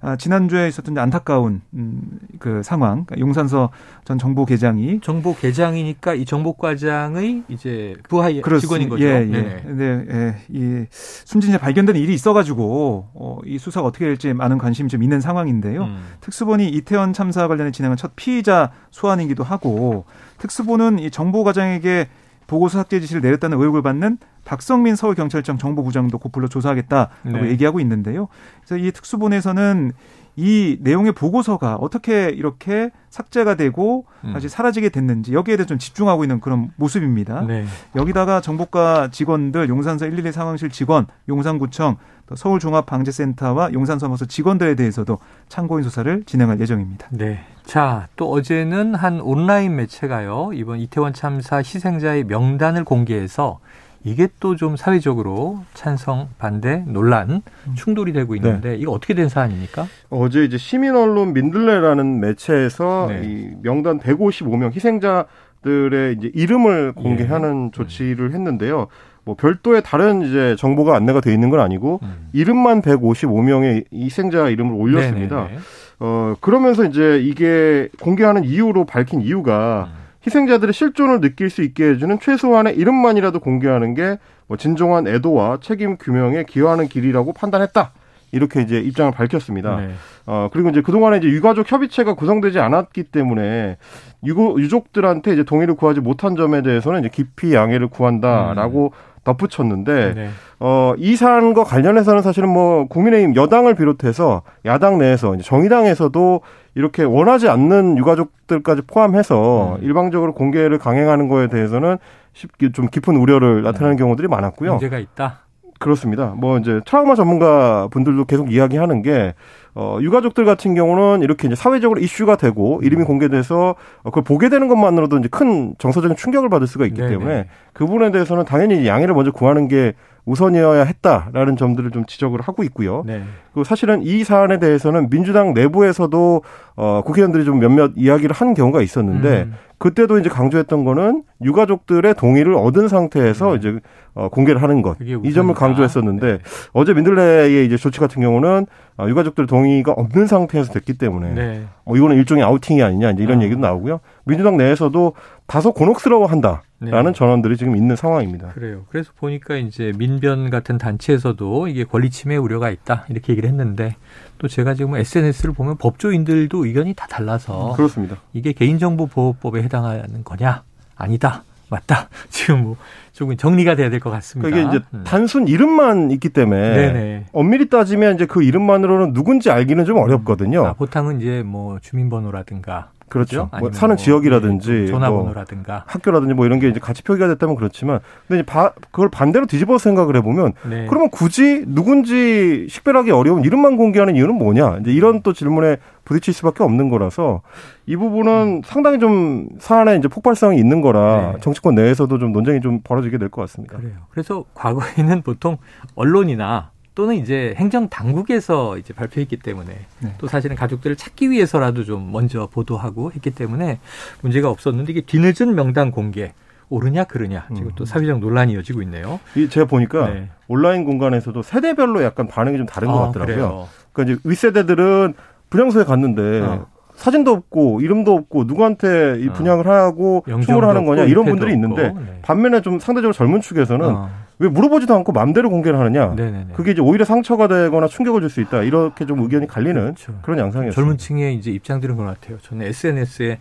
아, 0.00 0.16
지난주에 0.16 0.66
있었던 0.68 0.96
안타까운 0.96 1.60
음, 1.74 2.00
그 2.38 2.62
상황 2.62 3.04
그러니까 3.04 3.18
용산서 3.18 3.68
전 4.06 4.16
정보 4.16 4.46
계장이 4.46 5.00
정보 5.02 5.36
계장이니까 5.36 6.14
이 6.14 6.24
정보 6.24 6.54
과장의 6.54 7.42
이제 7.48 7.94
부하 8.08 8.28
그렇습니다. 8.28 8.58
직원인 8.58 8.88
거죠. 8.88 9.04
예, 9.04 9.28
예. 9.30 9.70
네, 9.70 10.06
예, 10.10 10.36
이 10.48 10.86
숨진 10.90 11.52
채 11.52 11.58
발견된 11.58 11.94
일이 11.96 12.14
있어가지고 12.14 13.08
어, 13.12 13.38
이 13.44 13.58
수사가 13.58 13.86
어떻게 13.86 14.06
될지 14.06 14.32
많은 14.32 14.56
관심이 14.56 14.88
좀 14.88 15.02
있는 15.02 15.20
상황인데요. 15.20 15.82
음. 15.82 15.98
특수본이 16.22 16.70
이태원 16.70 17.12
참사 17.12 17.48
관련해 17.48 17.70
진행한 17.70 17.98
첫 17.98 18.16
피의자 18.16 18.72
소환이기도 18.92 19.44
하고 19.44 20.06
특수본은 20.38 21.00
이 21.00 21.10
정보 21.10 21.44
과장에게 21.44 22.08
보고서 22.48 22.78
삭제 22.78 22.98
지시를 22.98 23.20
내렸다는 23.20 23.58
의혹을 23.60 23.82
받는 23.82 24.18
박성민 24.44 24.96
서울경찰청 24.96 25.58
정보부장도 25.58 26.18
곧불러 26.18 26.48
조사하겠다라고 26.48 27.44
네. 27.44 27.50
얘기하고 27.50 27.78
있는데요. 27.78 28.26
그래서 28.64 28.82
이 28.82 28.90
특수본에서는 28.90 29.92
이 30.34 30.78
내용의 30.80 31.12
보고서가 31.12 31.76
어떻게 31.76 32.28
이렇게 32.30 32.90
삭제가 33.10 33.56
되고 33.56 34.06
음. 34.24 34.32
다시 34.32 34.48
사라지게 34.48 34.88
됐는지 34.88 35.32
여기에 35.32 35.56
대해 35.56 35.66
좀 35.66 35.78
집중하고 35.78 36.24
있는 36.24 36.40
그런 36.40 36.70
모습입니다. 36.76 37.42
네. 37.42 37.66
여기다가 37.96 38.40
정보과 38.40 39.10
직원들, 39.10 39.68
용산서 39.68 40.06
112 40.06 40.32
상황실 40.32 40.70
직원, 40.70 41.06
용산구청, 41.28 41.96
또 42.26 42.36
서울종합방재센터와 42.36 43.72
용산서머서 43.72 44.26
직원들에 44.26 44.76
대해서도 44.76 45.18
참고인 45.48 45.82
수사를 45.82 46.22
진행할 46.24 46.60
예정입니다. 46.60 47.08
네. 47.10 47.44
자, 47.68 48.08
또 48.16 48.30
어제는 48.30 48.94
한 48.94 49.20
온라인 49.20 49.76
매체가요. 49.76 50.52
이번 50.54 50.78
이태원 50.78 51.12
참사 51.12 51.58
희생자의 51.58 52.24
명단을 52.24 52.82
공개해서 52.84 53.60
이게 54.04 54.26
또 54.40 54.56
좀 54.56 54.74
사회적으로 54.74 55.60
찬성 55.74 56.30
반대 56.38 56.82
논란 56.86 57.42
충돌이 57.74 58.14
되고 58.14 58.34
있는데 58.36 58.70
네. 58.70 58.76
이거 58.76 58.92
어떻게 58.92 59.12
된 59.12 59.28
사안입니까? 59.28 59.86
어제 60.08 60.44
이제 60.44 60.56
시민 60.56 60.96
언론 60.96 61.34
민들레라는 61.34 62.20
매체에서 62.20 63.08
네. 63.10 63.20
이 63.24 63.50
명단 63.62 64.00
155명 64.00 64.72
희생자들의 64.74 66.16
이제 66.16 66.30
이름을 66.34 66.92
공개하는 66.94 67.66
예. 67.66 67.70
조치를 67.76 68.32
했는데요. 68.32 68.86
뭐 69.26 69.34
별도의 69.34 69.82
다른 69.84 70.22
이제 70.22 70.56
정보가 70.58 70.96
안내가 70.96 71.20
돼 71.20 71.34
있는 71.34 71.50
건 71.50 71.60
아니고 71.60 72.00
음. 72.02 72.30
이름만 72.32 72.80
155명의 72.80 73.84
희생자 73.92 74.48
이름을 74.48 74.72
올렸습니다. 74.72 75.42
네네네. 75.42 75.58
어 76.00 76.34
그러면서 76.40 76.84
이제 76.84 77.18
이게 77.18 77.88
공개하는 78.00 78.44
이유로 78.44 78.84
밝힌 78.84 79.20
이유가 79.20 79.90
음. 79.92 79.98
희생자들의 80.26 80.72
실존을 80.72 81.20
느낄 81.20 81.50
수 81.50 81.62
있게 81.62 81.90
해주는 81.90 82.18
최소한의 82.20 82.76
이름만이라도 82.76 83.40
공개하는 83.40 83.94
게 83.94 84.18
뭐 84.48 84.56
진정한 84.56 85.06
애도와 85.06 85.58
책임 85.60 85.96
규명에 85.98 86.44
기여하는 86.44 86.88
길이라고 86.88 87.32
판단했다. 87.34 87.92
이렇게 88.32 88.60
이제 88.60 88.78
입장을 88.78 89.12
밝혔습니다. 89.12 89.76
네. 89.76 89.90
어, 90.26 90.50
그리고 90.52 90.68
이제 90.68 90.82
그동안에 90.82 91.18
이제 91.18 91.28
유가족 91.28 91.70
협의체가 91.70 92.14
구성되지 92.14 92.58
않았기 92.58 93.04
때문에 93.04 93.78
유고, 94.24 94.60
유족들한테 94.60 95.32
이제 95.32 95.44
동의를 95.44 95.76
구하지 95.76 96.00
못한 96.00 96.36
점에 96.36 96.60
대해서는 96.62 97.00
이제 97.00 97.08
깊이 97.08 97.54
양해를 97.54 97.88
구한다라고 97.88 98.92
음. 98.94 99.17
덧붙였는데 99.28 100.14
네. 100.14 100.28
어, 100.60 100.94
이 100.96 101.16
사안과 101.16 101.64
관련해서는 101.64 102.22
사실은 102.22 102.48
뭐 102.48 102.86
국민의힘 102.86 103.36
여당을 103.36 103.74
비롯해서 103.74 104.42
야당 104.64 104.98
내에서 104.98 105.36
정의당에서도 105.36 106.40
이렇게 106.74 107.02
원하지 107.02 107.48
않는 107.48 107.98
유가족들까지 107.98 108.82
포함해서 108.86 109.76
음. 109.76 109.84
일방적으로 109.84 110.32
공개를 110.32 110.78
강행하는 110.78 111.28
거에 111.28 111.48
대해서는 111.48 111.98
쉽게 112.32 112.72
좀 112.72 112.88
깊은 112.88 113.16
우려를 113.16 113.62
나타내는 113.62 113.94
음. 113.94 113.98
경우들이 113.98 114.28
많았고요. 114.28 114.72
문제가 114.72 114.98
있다. 114.98 115.40
그렇습니다. 115.78 116.34
뭐 116.36 116.58
이제 116.58 116.80
트라우마 116.84 117.14
전문가 117.14 117.88
분들도 117.90 118.24
계속 118.24 118.52
이야기하는 118.52 119.02
게 119.02 119.34
어, 119.74 119.98
유가족들 120.00 120.44
같은 120.44 120.74
경우는 120.74 121.22
이렇게 121.22 121.46
이제 121.46 121.54
사회적으로 121.54 122.00
이슈가 122.00 122.36
되고 122.36 122.80
이름이 122.82 123.04
음. 123.04 123.06
공개돼서 123.06 123.76
그걸 124.02 124.24
보게 124.24 124.48
되는 124.48 124.66
것만으로도 124.66 125.18
이제 125.18 125.28
큰 125.30 125.74
정서적인 125.78 126.16
충격을 126.16 126.48
받을 126.48 126.66
수가 126.66 126.84
있기 126.86 127.00
네네. 127.00 127.10
때문에 127.10 127.46
그 127.72 127.86
부분에 127.86 128.10
대해서는 128.10 128.44
당연히 128.44 128.86
양해를 128.86 129.14
먼저 129.14 129.30
구하는 129.30 129.68
게 129.68 129.94
우선이어야 130.28 130.84
했다라는 130.84 131.56
점들을 131.56 131.90
좀 131.90 132.04
지적을 132.04 132.40
하고 132.40 132.62
있고요. 132.64 133.02
네. 133.06 133.22
그리고 133.52 133.64
사실은 133.64 134.02
이 134.02 134.24
사안에 134.24 134.58
대해서는 134.58 135.08
민주당 135.10 135.54
내부에서도 135.54 136.42
어, 136.76 137.02
국회의원들이 137.04 137.44
좀 137.44 137.58
몇몇 137.58 137.92
이야기를 137.96 138.34
한 138.34 138.54
경우가 138.54 138.82
있었는데 138.82 139.42
음. 139.44 139.54
그때도 139.78 140.18
이제 140.18 140.28
강조했던 140.28 140.84
거는 140.84 141.22
유가족들의 141.42 142.14
동의를 142.14 142.54
얻은 142.54 142.88
상태에서 142.88 143.52
네. 143.52 143.56
이제 143.56 143.80
어, 144.14 144.28
공개를 144.28 144.62
하는 144.62 144.82
것. 144.82 144.96
이 145.00 145.32
점을 145.32 145.52
강조했었는데 145.54 146.26
네. 146.26 146.38
어제 146.72 146.92
민들레의 146.92 147.64
이제 147.64 147.76
조치 147.76 148.00
같은 148.00 148.20
경우는 148.20 148.66
어, 148.98 149.08
유가족들 149.08 149.46
동의가 149.46 149.92
없는 149.92 150.26
상태에서 150.26 150.72
됐기 150.72 150.98
때문에 150.98 151.32
네. 151.34 151.64
어, 151.84 151.96
이거는 151.96 152.16
일종의 152.16 152.44
아우팅이 152.44 152.82
아니냐 152.82 153.12
이제 153.12 153.22
이런 153.22 153.38
어. 153.38 153.42
얘기도 153.42 153.60
나오고요. 153.60 154.00
민주당 154.24 154.56
내에서도 154.56 155.14
다소 155.46 155.72
곤혹스러워한다 155.72 156.62
라는 156.80 157.12
네. 157.12 157.18
전원들이 157.18 157.56
지금 157.56 157.74
있는 157.74 157.96
상황입니다. 157.96 158.48
그래요. 158.50 158.84
그래서 158.88 159.10
보니까 159.16 159.56
이제 159.56 159.92
민변 159.98 160.48
같은 160.50 160.78
단체에서도 160.78 161.66
이게 161.66 161.82
권리 161.82 162.08
침해 162.08 162.36
우려가 162.36 162.70
있다 162.70 163.04
이렇게 163.08 163.32
얘기를 163.32 163.48
했는데 163.48 163.96
또 164.38 164.46
제가 164.46 164.74
지금 164.74 164.94
SNS를 164.94 165.54
보면 165.54 165.76
법조인들도 165.78 166.64
의견이 166.66 166.94
다 166.94 167.06
달라서 167.08 167.72
그렇습니다. 167.74 168.18
이게 168.32 168.52
개인정보보호법에 168.52 169.60
해당하는 169.62 170.22
거냐 170.22 170.62
아니다 170.94 171.42
맞다. 171.70 172.08
지금 172.30 172.62
뭐 172.62 172.76
조금 173.12 173.36
정리가 173.36 173.74
돼야 173.74 173.90
될 173.90 173.98
것 174.00 174.10
같습니다. 174.10 174.48
그게 174.48 174.62
이제 174.68 174.80
음. 174.94 175.02
단순 175.04 175.48
이름만 175.48 176.10
있기 176.12 176.28
때문에 176.30 176.76
네네. 176.76 177.24
엄밀히 177.32 177.68
따지면 177.68 178.14
이제 178.14 178.24
그 178.24 178.42
이름만으로는 178.44 179.12
누군지 179.12 179.50
알기는 179.50 179.84
좀 179.84 179.98
어렵거든요. 179.98 180.64
아, 180.64 180.72
보통은 180.74 181.20
이제 181.20 181.42
뭐 181.44 181.78
주민번호라든가 181.80 182.90
그렇죠. 183.08 183.48
뭐 183.58 183.70
사는 183.72 183.94
뭐 183.94 183.96
지역이라든지 183.96 184.70
네, 184.70 184.86
전화번호라든가 184.86 185.72
뭐 185.72 185.82
학교라든지 185.86 186.34
뭐 186.34 186.46
이런 186.46 186.58
게 186.58 186.68
이제 186.68 186.80
같이 186.80 187.02
표기가 187.02 187.28
됐다면 187.28 187.56
그렇지만 187.56 188.00
근데 188.26 188.40
이제 188.40 188.46
바, 188.46 188.72
그걸 188.90 189.08
반대로 189.08 189.46
뒤집어 189.46 189.78
생각을 189.78 190.16
해보면 190.16 190.52
네. 190.68 190.86
그러면 190.88 191.10
굳이 191.10 191.64
누군지 191.66 192.66
식별하기 192.68 193.10
어려운 193.10 193.44
이름만 193.44 193.76
공개하는 193.76 194.16
이유는 194.16 194.34
뭐냐 194.34 194.78
이제 194.80 194.92
이런 194.92 195.22
또 195.22 195.32
질문에 195.32 195.76
부딪힐 196.04 196.32
수밖에 196.34 196.62
없는 196.64 196.88
거라서 196.88 197.42
이 197.86 197.96
부분은 197.96 198.32
음. 198.32 198.62
상당히 198.64 198.98
좀 198.98 199.48
사안에 199.58 199.96
이제 199.96 200.08
폭발성이 200.08 200.58
있는 200.58 200.80
거라 200.80 201.32
네. 201.34 201.40
정치권 201.40 201.74
내에서도 201.74 202.18
좀 202.18 202.32
논쟁이 202.32 202.60
좀 202.60 202.80
벌어지게 202.82 203.18
될 203.18 203.28
것 203.28 203.42
같습니다. 203.42 203.76
그래요. 203.76 203.92
그래서 204.10 204.44
과거에는 204.54 205.22
보통 205.22 205.58
언론이나 205.94 206.70
또는 206.98 207.14
이제 207.14 207.54
행정 207.56 207.88
당국에서 207.88 208.76
이제 208.76 208.92
발표했기 208.92 209.36
때문에 209.36 209.86
네. 210.00 210.14
또 210.18 210.26
사실은 210.26 210.56
가족들을 210.56 210.96
찾기 210.96 211.30
위해서라도 211.30 211.84
좀 211.84 212.10
먼저 212.10 212.48
보도하고 212.48 213.12
했기 213.12 213.30
때문에 213.30 213.78
문제가 214.20 214.50
없었는데 214.50 214.90
이게 214.90 215.00
뒤늦은 215.02 215.54
명단 215.54 215.92
공개 215.92 216.32
옳으냐 216.70 217.04
그르냐 217.04 217.46
지금 217.54 217.70
또 217.76 217.84
음. 217.84 217.86
사회적 217.86 218.18
논란이 218.18 218.54
이어지고 218.54 218.82
있네요. 218.82 219.20
이 219.36 219.48
제가 219.48 219.68
보니까 219.68 220.08
네. 220.08 220.28
온라인 220.48 220.84
공간에서도 220.84 221.40
세대별로 221.40 222.02
약간 222.02 222.26
반응이 222.26 222.56
좀 222.56 222.66
다른 222.66 222.88
아, 222.88 222.92
것 222.92 222.98
같더라고요. 223.06 223.36
그래요. 223.36 223.68
그러니까 223.92 224.14
이제 224.14 224.28
윗세대들은 224.28 225.14
분양소에 225.50 225.84
갔는데 225.84 226.40
어. 226.40 226.66
사진도 226.98 227.30
없고 227.32 227.80
이름도 227.80 228.12
없고 228.14 228.44
누구한테 228.44 229.20
이 229.20 229.28
어. 229.28 229.32
분양을 229.32 229.66
하고 229.68 230.24
청구를 230.28 230.68
하는 230.68 230.84
거냐 230.84 231.04
이런 231.04 231.24
분들이 231.24 231.52
있는데 231.52 231.92
네. 231.92 232.18
반면에 232.22 232.60
좀 232.60 232.78
상대적으로 232.80 233.12
젊은 233.12 233.40
축에서는 233.40 233.86
어. 233.86 234.10
왜 234.40 234.48
물어보지도 234.48 234.94
않고 234.94 235.12
마음대로 235.12 235.48
공개를 235.50 235.78
하느냐. 235.78 236.14
네네네. 236.14 236.48
그게 236.54 236.72
이제 236.72 236.80
오히려 236.80 237.04
상처가 237.04 237.48
되거나 237.48 237.86
충격을 237.88 238.20
줄 238.20 238.30
수 238.30 238.40
있다. 238.40 238.62
이렇게 238.62 239.06
좀 239.06 239.20
의견이 239.20 239.46
갈리는 239.46 239.80
그렇죠. 239.80 240.18
그런 240.22 240.38
양상이었어요. 240.38 240.72
젊은 240.74 240.98
층의 240.98 241.34
이제 241.36 241.50
입장들은 241.50 241.96
것 241.96 242.04
같아요. 242.04 242.38
저는 242.42 242.66
SNS에 242.66 243.38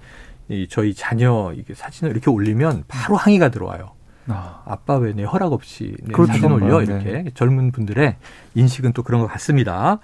이 0.49 0.67
저희 0.69 0.93
자녀 0.93 1.51
이게 1.55 1.73
사진을 1.73 2.11
이렇게 2.11 2.29
올리면 2.31 2.83
바로 2.87 3.15
항의가 3.15 3.49
들어와요. 3.49 3.91
아. 4.29 4.61
아빠 4.65 4.97
왜 4.97 5.13
내 5.13 5.23
허락 5.23 5.53
없이 5.53 5.95
내 6.03 6.11
그렇죠. 6.13 6.33
사진 6.33 6.51
올려 6.51 6.77
아, 6.77 6.83
네. 6.83 6.85
이렇게 6.85 7.11
네. 7.23 7.25
젊은 7.33 7.71
분들의 7.71 8.15
인식은 8.55 8.93
또 8.93 9.03
그런 9.03 9.21
것 9.21 9.27
같습니다. 9.27 9.99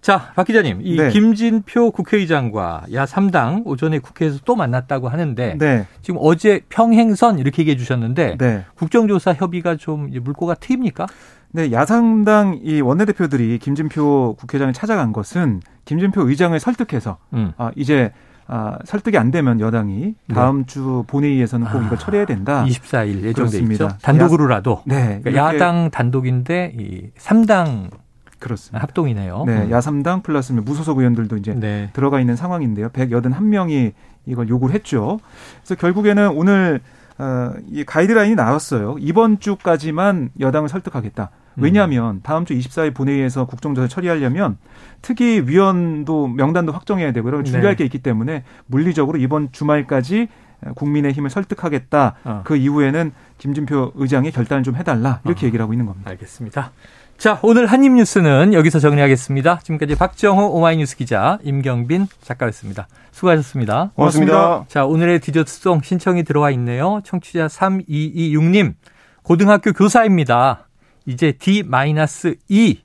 자, 0.00 0.32
박 0.34 0.46
기자님, 0.46 0.80
이 0.82 0.96
네. 0.96 1.10
김진표 1.10 1.90
국회의장과 1.90 2.84
야 2.92 3.04
3당 3.04 3.66
오전에 3.66 3.98
국회에서 3.98 4.38
또 4.44 4.54
만났다고 4.54 5.08
하는데 5.08 5.56
네. 5.58 5.86
지금 6.02 6.20
어제 6.22 6.60
평행선 6.68 7.38
이렇게 7.38 7.62
얘기해 7.62 7.76
주셨는데 7.76 8.36
네. 8.38 8.64
국정조사 8.76 9.34
협의가 9.34 9.76
좀 9.76 10.10
물꼬가 10.22 10.54
트입니까? 10.54 11.06
네, 11.52 11.72
야상당 11.72 12.60
이 12.62 12.80
원내대표들이 12.80 13.58
김진표 13.58 14.36
국회의장을 14.38 14.72
찾아간 14.74 15.12
것은 15.12 15.60
김진표 15.86 16.28
의장을 16.28 16.58
설득해서 16.60 17.18
음. 17.32 17.52
아, 17.56 17.70
이제 17.76 18.12
아, 18.48 18.78
설득이 18.84 19.18
안 19.18 19.30
되면 19.30 19.58
여당이 19.58 20.14
네. 20.26 20.34
다음 20.34 20.58
네. 20.58 20.66
주 20.66 21.04
본회의에서는 21.06 21.66
꼭 21.68 21.78
아, 21.78 21.84
이걸 21.84 21.98
처리해야 21.98 22.26
된다. 22.26 22.64
24일 22.64 23.22
예정돼 23.22 23.58
있죠. 23.58 23.88
단독으로라도. 24.02 24.82
네. 24.84 25.20
그러니까 25.22 25.34
야당 25.34 25.90
단독인데 25.90 26.74
이 26.78 27.10
3당 27.18 27.90
그렇습니다. 28.38 28.82
합동이네요. 28.82 29.44
네, 29.46 29.62
음. 29.64 29.70
야삼당 29.70 30.22
플러스 30.22 30.52
무소속 30.52 30.98
의원들도 30.98 31.36
이제 31.38 31.54
네. 31.54 31.90
들어가 31.92 32.20
있는 32.20 32.36
상황인데요. 32.36 32.90
181명이 32.90 33.92
이걸 34.26 34.48
요구를 34.48 34.74
했죠. 34.74 35.18
그래서 35.62 35.74
결국에는 35.76 36.30
오늘 36.30 36.80
어, 37.18 37.52
이 37.70 37.84
가이드라인이 37.84 38.34
나왔어요. 38.34 38.96
이번 38.98 39.40
주까지만 39.40 40.30
여당을 40.38 40.68
설득하겠다. 40.68 41.30
음. 41.54 41.62
왜냐하면 41.62 42.20
다음 42.22 42.44
주 42.44 42.54
24일 42.54 42.94
본회의에서 42.94 43.46
국정조사 43.46 43.88
처리하려면 43.88 44.58
특위 45.00 45.40
위원도 45.40 46.28
명단도 46.28 46.72
확정해야 46.72 47.12
되고 47.12 47.28
여러 47.28 47.42
준비할 47.42 47.76
네. 47.76 47.76
게 47.76 47.84
있기 47.84 48.00
때문에 48.00 48.44
물리적으로 48.66 49.18
이번 49.18 49.50
주말까지 49.52 50.28
국민의 50.74 51.12
힘을 51.12 51.30
설득하겠다. 51.30 52.16
어. 52.24 52.42
그 52.44 52.56
이후에는 52.56 53.12
김진표 53.38 53.92
의장이 53.94 54.30
결단을 54.30 54.64
좀 54.64 54.76
해달라 54.76 55.20
이렇게 55.24 55.46
어. 55.46 55.48
얘기를 55.48 55.62
하고 55.62 55.72
있는 55.72 55.86
겁니다. 55.86 56.10
알겠습니다. 56.10 56.72
자, 57.18 57.40
오늘 57.42 57.66
한입 57.66 57.92
뉴스는 57.92 58.52
여기서 58.52 58.78
정리하겠습니다. 58.78 59.60
지금까지 59.62 59.94
박정호 59.94 60.48
오마이뉴스 60.48 60.96
기자, 60.96 61.38
임경빈 61.42 62.08
작가였습니다. 62.20 62.88
수고하셨습니다. 63.10 63.92
고맙습니다. 63.94 64.32
고맙습니다. 64.32 64.64
자, 64.68 64.84
오늘의 64.84 65.20
디저트송 65.20 65.80
신청이 65.82 66.24
들어와 66.24 66.50
있네요. 66.50 67.00
청취자 67.04 67.46
3226님, 67.46 68.74
고등학교 69.22 69.72
교사입니다. 69.72 70.68
이제 71.06 71.32
D-2. 71.32 72.76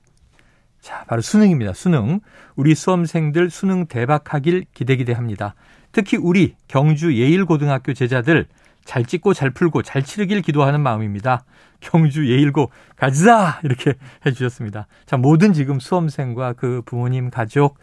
자, 0.80 1.04
바로 1.06 1.20
수능입니다. 1.20 1.74
수능. 1.74 2.20
우리 2.56 2.74
수험생들 2.74 3.50
수능 3.50 3.86
대박하길 3.86 4.64
기대 4.72 4.96
기대합니다. 4.96 5.54
특히 5.92 6.16
우리 6.16 6.54
경주 6.68 7.14
예일고등학교 7.14 7.92
제자들 7.92 8.46
잘 8.84 9.04
찍고 9.04 9.34
잘 9.34 9.50
풀고 9.50 9.82
잘 9.82 10.02
치르길 10.02 10.42
기도하는 10.42 10.80
마음입니다. 10.80 11.44
경주 11.80 12.28
예일고 12.30 12.70
가자 12.96 13.60
이렇게 13.62 13.94
해주셨습니다. 14.26 14.86
자 15.06 15.16
모든 15.16 15.52
지금 15.52 15.80
수험생과 15.80 16.54
그 16.54 16.82
부모님 16.84 17.30
가족 17.30 17.78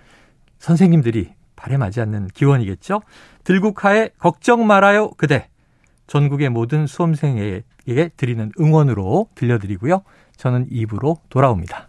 선생님들이 0.59 1.33
바램하지 1.55 2.01
않는 2.01 2.27
기원이겠죠. 2.33 3.01
들국화의 3.43 4.11
걱정 4.17 4.67
말아요 4.67 5.11
그대 5.11 5.49
전국의 6.07 6.49
모든 6.49 6.87
수험생에게 6.87 8.09
드리는 8.17 8.51
응원으로 8.59 9.29
들려드리고요. 9.35 10.03
저는 10.37 10.67
입으로 10.69 11.17
돌아옵니다. 11.29 11.87